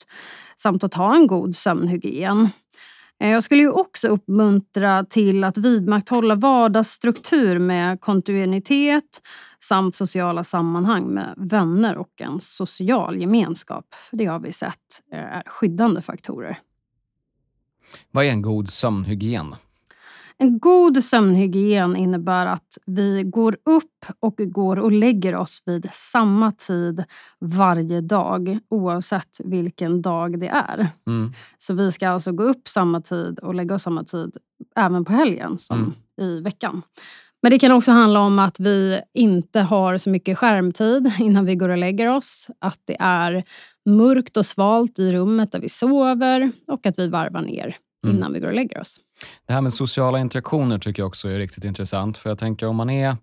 samt 0.57 0.85
att 0.85 0.95
ha 0.95 1.17
en 1.17 1.27
god 1.27 1.57
sömnhygien. 1.57 2.49
Eh, 3.21 3.31
jag 3.31 3.43
skulle 3.43 3.61
ju 3.61 3.71
också 3.71 4.09
uppmuntra 4.09 5.05
till 5.05 5.45
att 5.45 5.59
vidmakthålla 5.59 6.35
vardagsstruktur 6.35 7.59
med 7.59 8.01
kontinuitet 8.01 9.23
samt 9.61 9.95
sociala 9.95 10.45
sammanhang 10.45 11.05
med 11.05 11.35
vänner 11.37 11.97
och 11.97 12.21
en 12.21 12.41
social 12.41 13.19
gemenskap. 13.19 13.95
För 14.11 14.17
det 14.17 14.27
har 14.27 14.41
vi 14.41 14.53
sett 14.53 14.77
är 15.13 15.43
skyddande 15.47 16.03
faktorer. 16.03 16.59
Vad 18.11 18.25
är 18.25 18.31
en 18.31 18.43
god 18.43 18.71
sömnhygien? 18.71 19.55
En 20.43 20.59
god 20.59 21.05
sömnhygien 21.05 21.97
innebär 21.97 22.47
att 22.47 22.79
vi 22.87 23.23
går 23.23 23.57
upp 23.65 24.07
och 24.21 24.37
går 24.37 24.79
och 24.79 24.93
lägger 24.93 25.35
oss 25.35 25.63
vid 25.67 25.89
samma 25.93 26.53
tid 26.53 27.05
varje 27.41 28.01
dag 28.01 28.59
oavsett 28.71 29.41
vilken 29.45 30.03
dag 30.03 30.41
det 30.41 30.49
är. 30.49 30.89
Mm. 31.07 31.33
Så 31.59 31.75
vi 31.75 31.93
ska 31.93 32.09
alltså 32.09 32.33
gå 32.33 32.43
upp 32.43 32.69
samma 32.69 33.01
tid 33.01 33.39
och 33.39 33.55
lägga 33.55 33.75
oss 33.75 33.83
samma 33.83 34.05
tid 34.05 34.37
även 34.77 35.05
på 35.05 35.13
helgen 35.13 35.59
som 35.59 35.79
mm. 35.79 35.93
i 36.21 36.41
veckan. 36.41 36.83
Men 37.43 37.51
det 37.51 37.59
kan 37.59 37.73
också 37.73 37.91
handla 37.91 38.21
om 38.21 38.39
att 38.39 38.61
vi 38.61 39.01
inte 39.15 39.61
har 39.61 39.99
så 39.99 40.11
mycket 40.11 40.39
skärmtid 40.39 41.13
innan 41.19 41.45
vi 41.45 41.55
går 41.55 41.69
och 41.69 41.79
lägger 41.79 42.17
oss. 42.17 42.47
Att 42.59 42.81
det 42.85 42.97
är 43.01 43.45
mörkt 43.87 44.37
och 44.37 44.47
svalt 44.47 44.99
i 44.99 45.13
rummet 45.13 45.53
där 45.53 45.61
vi 45.61 45.69
sover 45.69 46.53
och 46.67 46.87
att 46.87 46.99
vi 46.99 47.09
varvar 47.09 47.43
ner 47.43 47.77
mm. 48.05 48.17
innan 48.17 48.33
vi 48.33 48.41
går 48.41 48.49
och 48.49 48.55
lägger 48.55 48.81
oss. 48.81 49.01
Det 49.47 49.53
här 49.53 49.61
med 49.61 49.73
sociala 49.73 50.21
interaktioner 50.21 50.79
tycker 50.79 51.03
jag 51.03 51.09
också 51.09 51.29
är 51.29 51.39
riktigt 51.39 51.65
intressant. 51.65 52.19
För 52.19 52.31
jag 52.31 52.39
tänker 52.39 52.67
om 52.67 52.77
man 52.77 52.91
är 52.91 53.17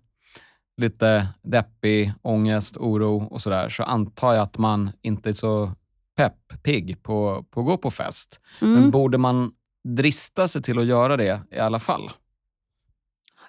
lite 0.76 1.28
deppig, 1.42 2.12
ångest, 2.22 2.76
oro 2.76 3.24
och 3.24 3.42
sådär, 3.42 3.68
så 3.68 3.82
antar 3.82 4.34
jag 4.34 4.42
att 4.42 4.58
man 4.58 4.90
inte 5.02 5.28
är 5.28 5.32
så 5.32 5.72
pepp, 6.16 6.62
pigg 6.62 7.02
på, 7.02 7.44
på 7.50 7.60
att 7.60 7.66
gå 7.66 7.76
på 7.76 7.90
fest. 7.90 8.40
Mm. 8.60 8.74
Men 8.74 8.90
borde 8.90 9.18
man 9.18 9.50
drista 9.84 10.48
sig 10.48 10.62
till 10.62 10.78
att 10.78 10.86
göra 10.86 11.16
det 11.16 11.40
i 11.50 11.58
alla 11.58 11.78
fall? 11.78 12.10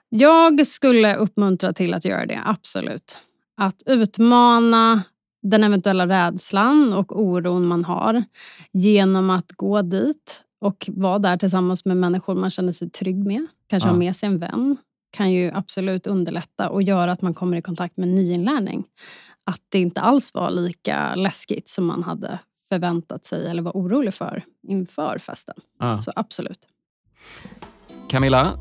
Jag 0.09 0.67
skulle 0.67 1.15
uppmuntra 1.15 1.73
till 1.73 1.93
att 1.93 2.05
göra 2.05 2.25
det, 2.25 2.41
absolut. 2.45 3.17
Att 3.57 3.83
utmana 3.85 5.03
den 5.41 5.63
eventuella 5.63 6.07
rädslan 6.07 6.93
och 6.93 7.21
oron 7.21 7.67
man 7.67 7.85
har 7.85 8.23
genom 8.71 9.29
att 9.29 9.51
gå 9.51 9.81
dit 9.81 10.43
och 10.59 10.89
vara 10.93 11.19
där 11.19 11.37
tillsammans 11.37 11.85
med 11.85 11.97
människor 11.97 12.35
man 12.35 12.49
känner 12.49 12.71
sig 12.71 12.89
trygg 12.89 13.25
med. 13.25 13.47
Kanske 13.67 13.89
ja. 13.89 13.93
ha 13.93 13.99
med 13.99 14.15
sig 14.15 14.27
en 14.27 14.39
vän. 14.39 14.77
kan 15.11 15.31
ju 15.31 15.51
absolut 15.53 16.07
underlätta 16.07 16.69
och 16.69 16.83
göra 16.83 17.11
att 17.11 17.21
man 17.21 17.33
kommer 17.33 17.57
i 17.57 17.61
kontakt 17.61 17.97
med 17.97 18.07
nyinlärning. 18.07 18.83
Att 19.43 19.61
det 19.69 19.79
inte 19.79 20.01
alls 20.01 20.33
var 20.33 20.51
lika 20.51 21.15
läskigt 21.15 21.69
som 21.69 21.85
man 21.85 22.03
hade 22.03 22.39
förväntat 22.69 23.25
sig 23.25 23.47
eller 23.47 23.61
var 23.61 23.71
orolig 23.71 24.13
för 24.13 24.43
inför 24.67 25.17
festen. 25.17 25.55
Ja. 25.79 26.01
Så 26.01 26.11
absolut. 26.15 26.59
Camilla, 28.09 28.57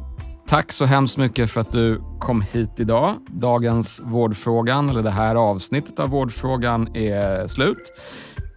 tack 0.46 0.72
så 0.72 0.84
hemskt 0.84 1.16
mycket 1.16 1.50
för 1.50 1.61
att 1.61 1.72
du 1.72 2.02
kom 2.20 2.42
hit 2.42 2.80
idag. 2.80 3.14
Dagens 3.26 4.00
Vårdfrågan, 4.04 4.90
eller 4.90 5.02
det 5.02 5.11
här 5.11 5.34
avsnittet 5.34 5.98
av 5.98 6.08
Vårdfrågan, 6.08 6.96
är 6.96 7.46
slut 7.46 7.92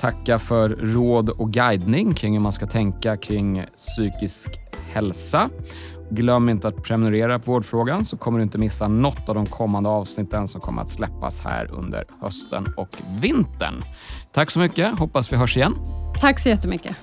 tacka 0.01 0.39
för 0.39 0.69
råd 0.69 1.29
och 1.29 1.51
guidning 1.51 2.13
kring 2.13 2.33
hur 2.33 2.39
man 2.39 2.53
ska 2.53 2.67
tänka 2.67 3.17
kring 3.17 3.65
psykisk 3.77 4.49
hälsa. 4.93 5.49
Glöm 6.09 6.49
inte 6.49 6.67
att 6.67 6.83
prenumerera 6.83 7.39
på 7.39 7.51
Vårdfrågan 7.51 8.05
så 8.05 8.17
kommer 8.17 8.39
du 8.39 8.43
inte 8.43 8.57
missa 8.57 8.87
något 8.87 9.29
av 9.29 9.35
de 9.35 9.45
kommande 9.45 9.89
avsnitten 9.89 10.47
som 10.47 10.61
kommer 10.61 10.81
att 10.81 10.89
släppas 10.89 11.41
här 11.41 11.71
under 11.71 12.05
hösten 12.21 12.65
och 12.77 12.97
vintern. 13.21 13.83
Tack 14.31 14.51
så 14.51 14.59
mycket. 14.59 14.99
Hoppas 14.99 15.33
vi 15.33 15.37
hörs 15.37 15.57
igen. 15.57 15.75
Tack 16.21 16.39
så 16.39 16.49
jättemycket. 16.49 16.95